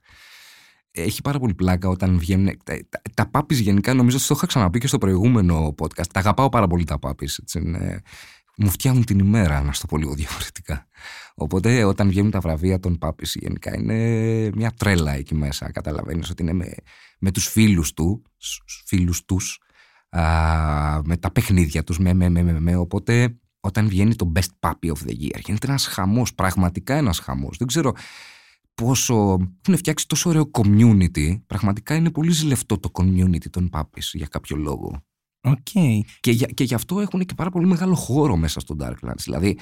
[0.92, 2.46] Έχει πάρα πολύ πλάκα όταν βγαίνουν.
[2.64, 6.08] Τα, τα, τα πάπης γενικά νομίζω ότι το είχα ξαναπεί και στο προηγούμενο podcast.
[6.14, 7.38] Τα αγαπάω πάρα πολύ τα πάπης.
[7.38, 8.02] έτσι, είναι-
[8.58, 10.88] Μου φτιάχνουν την ημέρα, να στο πω λίγο διαφορετικά.
[11.36, 13.96] Οπότε όταν βγαίνουν τα βραβεία των πάπης γενικά είναι
[14.56, 15.72] μια τρέλα εκεί μέσα.
[15.72, 16.74] Καταλαβαίνεις ότι είναι με,
[17.20, 19.60] με τους φίλους του, σ- φίλους τους,
[20.10, 20.22] α,
[21.04, 22.76] με τα παιχνίδια τους, με, με, με, με, με.
[22.76, 27.58] Οπότε όταν βγαίνει το Best Puppy of the Year γίνεται ένας χαμός, πραγματικά ένας χαμός.
[27.58, 27.94] Δεν ξέρω
[28.74, 29.16] πόσο
[29.62, 31.42] έχουν φτιάξει τόσο ωραίο community.
[31.48, 35.04] Πραγματικά είναι πολύ ζηλευτό το community των puppies για κάποιο λόγο.
[35.44, 36.00] Okay.
[36.20, 39.24] Και, για, και γι' αυτό έχουν και πάρα πολύ μεγάλο χώρο μέσα στο Darklands.
[39.24, 39.58] Δηλαδή,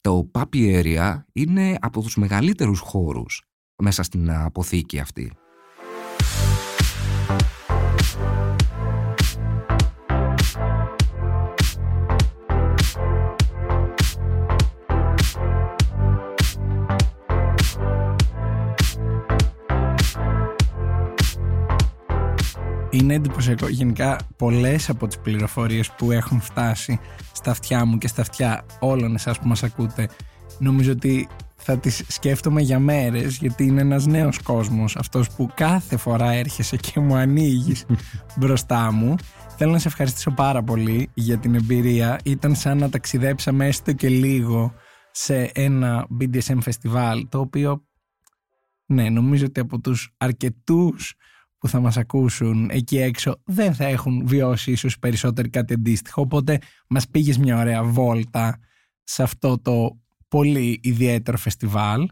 [0.00, 3.42] το Puppy Area είναι από τους μεγαλύτερους χώρους
[3.82, 5.32] μέσα στην αποθήκη αυτή.
[22.92, 23.68] Είναι εντυπωσιακό.
[23.68, 27.00] Γενικά, πολλές από τις πληροφορίες που έχουν φτάσει
[27.32, 30.08] στα αυτιά μου και στα αυτιά όλων εσάς που μας ακούτε,
[30.58, 31.28] νομίζω ότι
[31.64, 36.76] θα τις σκέφτομαι για μέρες γιατί είναι ένας νέος κόσμος αυτός που κάθε φορά έρχεσαι
[36.76, 37.86] και μου ανοίγεις
[38.38, 39.14] μπροστά μου
[39.56, 44.08] θέλω να σε ευχαριστήσω πάρα πολύ για την εμπειρία ήταν σαν να ταξιδέψαμε έστω και
[44.08, 44.72] λίγο
[45.10, 47.86] σε ένα BDSM φεστιβάλ το οποίο
[48.86, 51.14] ναι νομίζω ότι από τους αρκετούς
[51.62, 56.58] που θα μας ακούσουν εκεί έξω δεν θα έχουν βιώσει ίσως περισσότερο κάτι αντίστοιχο οπότε
[56.88, 58.58] μας πήγες μια ωραία βόλτα
[59.02, 62.08] σε αυτό το πολύ ιδιαίτερο φεστιβάλ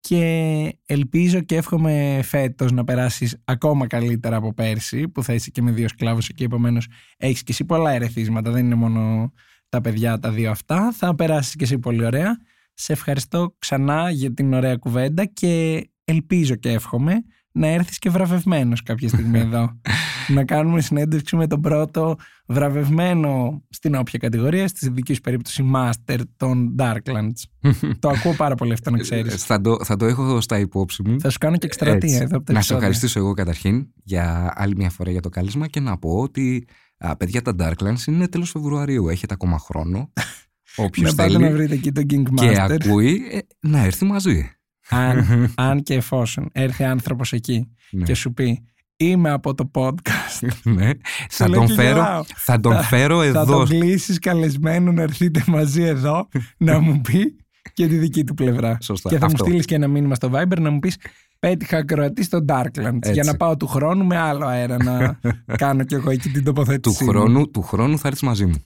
[0.00, 5.62] και ελπίζω και εύχομαι φέτος να περάσεις ακόμα καλύτερα από πέρσι που θα είσαι και
[5.62, 6.86] με δύο σκλάβους εκεί επομένως
[7.16, 9.32] έχεις και εσύ πολλά ερεθίσματα δεν είναι μόνο
[9.68, 10.92] τα παιδιά τα δύο αυτά.
[10.92, 12.36] Θα περάσεις και εσύ πολύ ωραία.
[12.72, 18.82] Σε ευχαριστώ ξανά για την ωραία κουβέντα και ελπίζω και εύχομαι να έρθεις και βραβευμένος
[18.82, 19.80] κάποια στιγμή εδώ.
[20.28, 26.18] να κάνουμε συνέντευξη με τον πρώτο βραβευμένο στην όποια κατηγορία, στη δική σου περίπτωση Master
[26.36, 27.68] των Darklands.
[27.98, 29.44] το ακούω πάρα πολύ αυτό να ξέρεις.
[29.44, 31.20] Θα το, θα το έχω στα υπόψη μου.
[31.20, 34.90] Θα σου κάνω και εκστρατεία εδώ από Να σε ευχαριστήσω εγώ καταρχήν για άλλη μια
[34.90, 36.66] φορά για το κάλεσμα και να πω ότι
[36.98, 39.08] α, παιδιά τα Darklands είναι τέλος Φεβρουαρίου.
[39.08, 40.12] Έχετε ακόμα χρόνο.
[40.76, 42.76] Όποιος να θέλει να βρείτε εκεί τον King και Master.
[42.80, 44.50] ακούει ε, να έρθει μαζί.
[44.92, 45.24] Αν,
[45.68, 48.04] αν και εφόσον έρθει άνθρωπος εκεί Ναι.
[48.04, 48.62] και σου πει
[48.96, 50.90] είμαι από το podcast ναι.
[51.28, 52.22] θα, λέω τον και φέρω, γελάω.
[52.36, 53.44] θα τον φέρω θα εδώ.
[53.44, 56.28] τον κλείσεις καλεσμένο να έρθετε μαζί εδώ
[56.58, 57.36] να μου πει
[57.72, 59.08] και τη δική του πλευρά Σωστά.
[59.08, 59.38] και θα Αυτό.
[59.38, 60.96] μου στείλεις και ένα μήνυμα στο Viber να μου πεις
[61.38, 63.12] πέτυχα ακροατή στο Darklands Έτσι.
[63.12, 65.18] για να πάω του χρόνου με άλλο αέρα να
[65.56, 67.10] κάνω κι εγώ εκεί την του, τοποθέτησή μου.
[67.10, 68.64] χρόνου, του χρόνου θα έρθεις μαζί μου.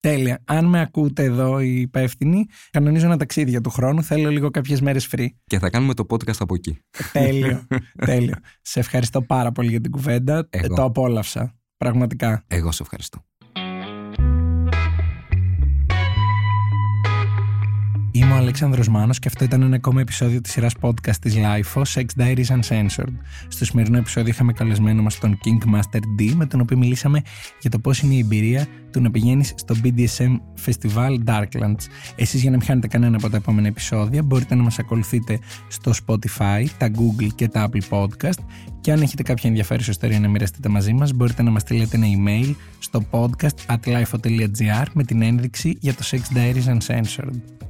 [0.00, 0.42] Τέλεια.
[0.44, 4.02] Αν με ακούτε εδώ οι υπεύθυνοι, κανονίζω ένα ταξίδι για του χρόνου.
[4.02, 5.26] Θέλω λίγο κάποιες μέρες free.
[5.44, 6.78] Και θα κάνουμε το podcast από εκεί.
[7.12, 7.66] Τέλειο.
[8.06, 8.34] Τέλειο.
[8.62, 10.46] Σε ευχαριστώ πάρα πολύ για την κουβέντα.
[10.50, 10.74] Ε, Εγώ.
[10.74, 11.58] Το απόλαυσα.
[11.76, 12.44] Πραγματικά.
[12.46, 13.24] Εγώ σε ευχαριστώ.
[18.12, 21.82] Είμαι ο Αλέξανδρος Μάνος και αυτό ήταν ένα ακόμα επεισόδιο της σειράς podcast της LIFO,
[21.94, 23.12] Sex Diaries Uncensored.
[23.48, 27.22] Στο σημερινό επεισόδιο είχαμε καλεσμένο μας τον King Master D, με τον οποίο μιλήσαμε
[27.60, 31.84] για το πώς είναι η εμπειρία του να πηγαίνεις στο BDSM Festival Darklands.
[32.16, 35.38] Εσείς για να μην χάνετε κανένα από τα επόμενα επεισόδια μπορείτε να μας ακολουθείτε
[35.68, 38.38] στο Spotify, τα Google και τα Apple Podcast
[38.80, 42.06] και αν έχετε κάποια ενδιαφέρουσα ιστορία να μοιραστείτε μαζί μας μπορείτε να μας στείλετε ένα
[42.06, 47.69] email στο podcast at lifo.gr με την ένδειξη για το Sex Diaries Uncensored.